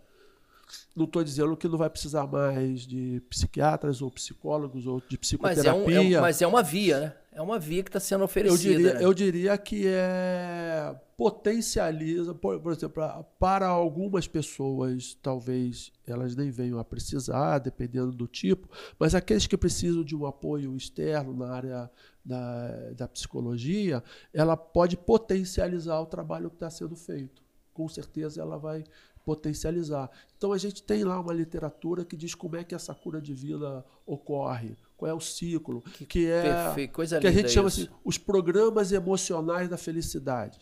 Não 0.96 1.06
estou 1.06 1.24
dizendo 1.24 1.56
que 1.58 1.68
não 1.68 1.78
vai 1.78 1.90
precisar 1.90 2.28
mais 2.28 2.82
de 2.82 3.22
psiquiatras 3.30 4.02
ou 4.02 4.12
psicólogos 4.12 4.86
ou 4.88 5.02
de 5.08 5.18
psicoterapia. 5.18 5.74
Mas 5.74 5.96
é, 5.96 6.00
um, 6.00 6.18
é, 6.18 6.22
mas 6.22 6.42
é 6.42 6.48
uma 6.48 6.64
via, 6.64 7.00
né? 7.00 7.14
É 7.32 7.42
uma 7.42 7.60
via 7.60 7.84
que 7.84 7.90
está 7.90 8.00
sendo 8.00 8.24
oferecida. 8.24 8.70
Eu 8.70 8.78
diria, 8.78 8.94
né? 8.94 9.06
eu 9.06 9.14
diria 9.14 9.58
que 9.58 9.88
é 9.88 10.96
potencializa, 11.20 12.34
por, 12.34 12.62
por 12.62 12.72
exemplo, 12.72 13.04
para 13.38 13.68
algumas 13.68 14.26
pessoas, 14.26 15.18
talvez 15.22 15.92
elas 16.08 16.34
nem 16.34 16.50
venham 16.50 16.80
a 16.80 16.86
precisar, 16.86 17.60
dependendo 17.60 18.14
do 18.14 18.26
tipo, 18.26 18.70
mas 18.98 19.14
aqueles 19.14 19.46
que 19.46 19.58
precisam 19.58 20.02
de 20.02 20.16
um 20.16 20.26
apoio 20.26 20.78
externo 20.78 21.36
na 21.36 21.52
área 21.52 21.92
da, 22.24 22.92
da 22.96 23.08
psicologia, 23.10 24.02
ela 24.34 24.56
pode 24.56 24.96
potencializar 24.96 26.00
o 26.00 26.06
trabalho 26.06 26.50
que 26.50 26.56
está 26.56 26.70
sendo 26.70 26.96
feito. 26.96 27.44
Com 27.74 27.90
certeza 27.90 28.42
ela 28.42 28.58
vai 28.58 28.86
potencializar. 29.30 30.10
Então 30.36 30.52
a 30.52 30.58
gente 30.58 30.82
tem 30.82 31.04
lá 31.04 31.20
uma 31.20 31.32
literatura 31.32 32.04
que 32.04 32.18
diz 32.18 32.34
como 32.34 32.56
é 32.56 32.64
que 32.64 32.74
essa 32.74 32.96
cura 32.96 33.22
divina 33.22 33.86
ocorre, 34.08 34.76
qual 34.98 35.12
é 35.12 35.14
o 35.14 35.20
ciclo, 35.20 35.84
que, 35.84 36.04
que 36.04 36.28
é 36.28 36.42
perfeito, 36.42 36.94
coisa 36.94 37.20
que 37.20 37.28
a 37.28 37.32
gente 37.32 37.52
chama 37.52 37.68
isso. 37.68 37.82
assim, 37.82 37.92
os 38.04 38.18
programas 38.18 38.92
emocionais 38.92 39.70
da 39.70 39.78
felicidade. 39.78 40.60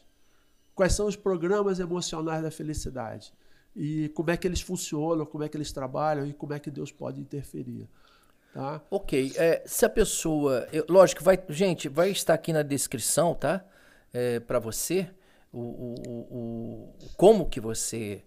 Quais 0.76 0.92
são 0.92 1.08
os 1.08 1.16
programas 1.16 1.80
emocionais 1.80 2.44
da 2.44 2.52
felicidade? 2.52 3.34
E 3.74 4.10
como 4.10 4.32
é 4.32 4.36
que 4.36 4.46
eles 4.46 4.60
funcionam, 4.60 5.26
como 5.26 5.46
é 5.46 5.48
que 5.50 5.56
eles 5.56 5.72
trabalham 5.72 6.28
e 6.28 6.34
como 6.34 6.54
é 6.54 6.60
que 6.60 6.70
Deus 6.70 6.92
pode 6.92 7.22
interferir. 7.22 7.88
Tá? 8.54 8.82
Ok. 8.92 9.32
É, 9.38 9.64
se 9.66 9.86
a 9.86 9.90
pessoa. 9.90 10.68
Eu, 10.74 10.86
lógico, 10.90 11.24
vai, 11.24 11.42
gente, 11.48 11.88
vai 11.88 12.10
estar 12.10 12.34
aqui 12.34 12.52
na 12.52 12.64
descrição, 12.64 13.34
tá? 13.34 13.64
É, 14.14 14.42
para 14.42 14.60
você, 14.60 15.10
o, 15.54 15.60
o, 15.60 15.94
o, 16.10 16.96
como 17.16 17.48
que 17.48 17.62
você 17.62 18.24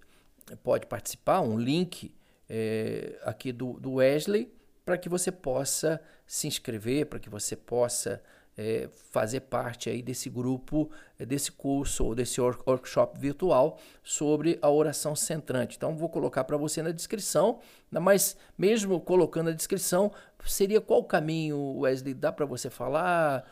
pode 0.57 0.86
participar, 0.86 1.40
um 1.40 1.59
link 1.59 2.14
é, 2.48 3.18
aqui 3.22 3.53
do, 3.53 3.74
do 3.74 3.94
Wesley, 3.94 4.53
para 4.84 4.98
que 4.98 5.09
você 5.09 5.30
possa 5.30 6.01
se 6.26 6.46
inscrever, 6.46 7.07
para 7.07 7.18
que 7.18 7.30
você 7.30 7.55
possa 7.55 8.22
é, 8.57 8.88
fazer 9.11 9.40
parte 9.40 9.88
aí 9.88 10.03
desse 10.03 10.28
grupo, 10.28 10.90
é, 11.18 11.24
desse 11.24 11.51
curso 11.53 12.05
ou 12.05 12.14
desse 12.14 12.40
workshop 12.40 13.18
virtual 13.18 13.78
sobre 14.03 14.59
a 14.61 14.68
oração 14.68 15.14
centrante. 15.14 15.76
Então, 15.76 15.96
vou 15.96 16.09
colocar 16.09 16.44
para 16.44 16.57
você 16.57 16.82
na 16.82 16.90
descrição, 16.90 17.61
mas 17.90 18.36
mesmo 18.59 19.01
colocando 19.01 19.46
na 19.46 19.57
descrição, 19.57 20.12
seria 20.44 20.80
qual 20.80 21.01
o 21.01 21.05
caminho, 21.05 21.78
Wesley? 21.78 22.14
Dá 22.14 22.32
para 22.32 22.44
você 22.44 22.68
falar? 22.68 23.44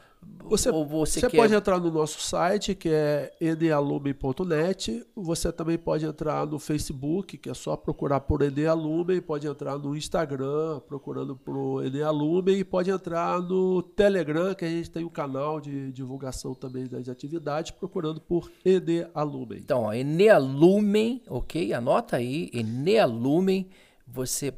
Você, 0.49 0.73
você, 0.73 1.21
você 1.21 1.29
quer... 1.29 1.37
pode 1.37 1.55
entrar 1.55 1.79
no 1.79 1.91
nosso 1.91 2.21
site, 2.21 2.75
que 2.75 2.89
é 2.89 3.31
enealumen.net. 3.39 5.07
Você 5.15 5.53
também 5.53 5.77
pode 5.77 6.07
entrar 6.07 6.47
no 6.47 6.59
Facebook, 6.59 7.37
que 7.37 7.51
é 7.51 7.55
só 7.55 7.77
procurar 7.77 8.21
por 8.21 8.41
Enealumen. 8.41 9.21
Pode 9.21 9.47
entrar 9.47 9.79
no 9.79 9.95
Instagram, 9.95 10.81
procurando 10.89 11.37
por 11.37 11.85
Enealumen. 11.85 12.59
E 12.59 12.65
pode 12.65 12.91
entrar 12.91 13.41
no 13.43 13.83
Telegram, 13.83 14.55
que 14.55 14.65
a 14.65 14.69
gente 14.69 14.91
tem 14.91 15.05
um 15.05 15.11
canal 15.11 15.61
de 15.61 15.93
divulgação 15.93 16.55
também 16.55 16.87
das 16.87 17.09
atividades, 17.09 17.71
procurando 17.73 18.21
por 18.21 18.51
Enealumen. 18.65 19.59
Então, 19.59 19.83
ó, 19.83 19.93
Enealumen, 19.93 21.23
ok? 21.29 21.75
Anota 21.75 22.17
aí, 22.17 22.51
Enealumen. 22.55 23.69
Você, 24.07 24.55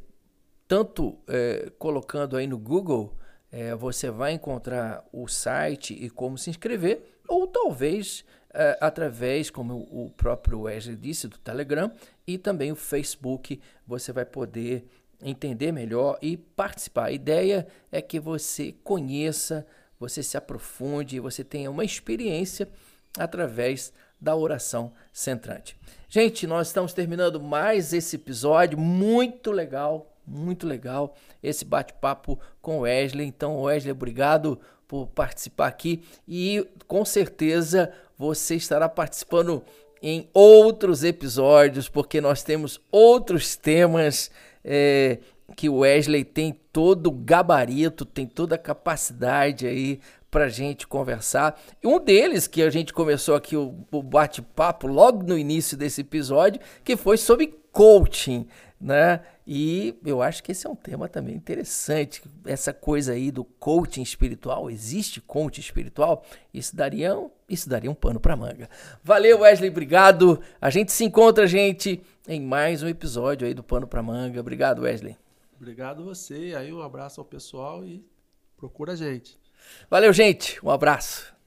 tanto 0.67 1.17
é, 1.27 1.69
colocando 1.77 2.37
aí 2.37 2.47
no 2.47 2.57
Google 2.57 3.13
é, 3.51 3.75
você 3.75 4.09
vai 4.09 4.33
encontrar 4.33 5.03
o 5.11 5.27
site 5.27 5.93
e 5.93 6.09
como 6.09 6.37
se 6.37 6.49
inscrever, 6.49 7.19
ou 7.27 7.45
talvez 7.47 8.23
é, 8.53 8.77
através, 8.79 9.49
como 9.49 9.87
o 9.91 10.09
próprio 10.11 10.61
Wesley 10.61 10.95
disse, 10.95 11.27
do 11.27 11.37
Telegram 11.37 11.91
e 12.25 12.37
também 12.37 12.71
o 12.71 12.75
Facebook, 12.75 13.59
você 13.85 14.11
vai 14.11 14.25
poder 14.25 14.85
entender 15.21 15.71
melhor 15.71 16.17
e 16.21 16.37
participar. 16.37 17.05
A 17.05 17.11
ideia 17.11 17.67
é 17.91 18.01
que 18.01 18.19
você 18.19 18.73
conheça, 18.83 19.65
você 19.99 20.23
se 20.23 20.35
aprofunde, 20.37 21.19
você 21.19 21.43
tenha 21.43 21.69
uma 21.69 21.85
experiência 21.85 22.67
através 23.17 23.93
da 24.19 24.35
oração 24.35 24.93
centrante. 25.11 25.77
Gente, 26.07 26.45
nós 26.45 26.67
estamos 26.67 26.93
terminando 26.93 27.41
mais 27.41 27.93
esse 27.93 28.15
episódio 28.15 28.77
muito 28.77 29.51
legal, 29.51 30.10
muito 30.31 30.65
legal 30.65 31.15
esse 31.43 31.65
bate-papo 31.65 32.39
com 32.61 32.79
Wesley. 32.79 33.27
Então, 33.27 33.61
Wesley, 33.61 33.91
obrigado 33.91 34.59
por 34.87 35.07
participar 35.07 35.67
aqui 35.67 36.03
e 36.27 36.67
com 36.87 37.05
certeza 37.05 37.91
você 38.17 38.55
estará 38.55 38.89
participando 38.89 39.63
em 40.01 40.27
outros 40.33 41.03
episódios, 41.03 41.87
porque 41.87 42.19
nós 42.19 42.43
temos 42.43 42.81
outros 42.91 43.55
temas 43.55 44.31
é, 44.63 45.19
que 45.55 45.69
o 45.69 45.79
Wesley 45.79 46.23
tem 46.23 46.59
todo 46.73 47.07
o 47.07 47.11
gabarito, 47.11 48.05
tem 48.05 48.25
toda 48.25 48.55
a 48.55 48.57
capacidade 48.57 49.67
aí 49.67 49.99
para 50.29 50.47
gente 50.47 50.87
conversar. 50.87 51.59
Um 51.83 51.99
deles 51.99 52.47
que 52.47 52.63
a 52.63 52.69
gente 52.69 52.93
começou 52.93 53.35
aqui 53.35 53.55
o, 53.55 53.75
o 53.91 54.01
bate-papo 54.01 54.87
logo 54.87 55.23
no 55.23 55.37
início 55.37 55.77
desse 55.77 56.01
episódio, 56.01 56.61
que 56.83 56.95
foi 56.95 57.17
sobre 57.17 57.53
coaching, 57.71 58.47
né? 58.81 59.21
E 59.45 59.95
eu 60.03 60.21
acho 60.21 60.41
que 60.43 60.51
esse 60.51 60.65
é 60.65 60.69
um 60.69 60.75
tema 60.75 61.07
também 61.07 61.35
interessante. 61.35 62.21
Essa 62.45 62.73
coisa 62.73 63.13
aí 63.13 63.31
do 63.31 63.43
coaching 63.43 64.01
espiritual, 64.01 64.69
existe 64.69 65.21
coaching 65.21 65.61
espiritual? 65.61 66.25
Isso 66.53 66.75
daria 66.75 67.17
um, 67.17 67.29
isso 67.47 67.69
daria 67.69 67.91
um 67.91 67.93
pano 67.93 68.19
para 68.19 68.35
manga. 68.35 68.69
Valeu, 69.03 69.41
Wesley, 69.41 69.69
obrigado. 69.69 70.41
A 70.59 70.69
gente 70.69 70.91
se 70.91 71.03
encontra, 71.03 71.45
gente, 71.45 72.01
em 72.27 72.41
mais 72.41 72.81
um 72.81 72.87
episódio 72.87 73.47
aí 73.47 73.53
do 73.53 73.63
Pano 73.63 73.87
para 73.87 74.01
Manga. 74.01 74.39
Obrigado, 74.39 74.81
Wesley. 74.81 75.17
Obrigado 75.55 76.03
você. 76.03 76.53
Aí 76.57 76.73
um 76.73 76.81
abraço 76.81 77.21
ao 77.21 77.25
pessoal 77.25 77.85
e 77.85 78.03
procura 78.57 78.93
a 78.93 78.95
gente. 78.95 79.37
Valeu, 79.89 80.11
gente. 80.11 80.63
Um 80.65 80.69
abraço. 80.69 81.40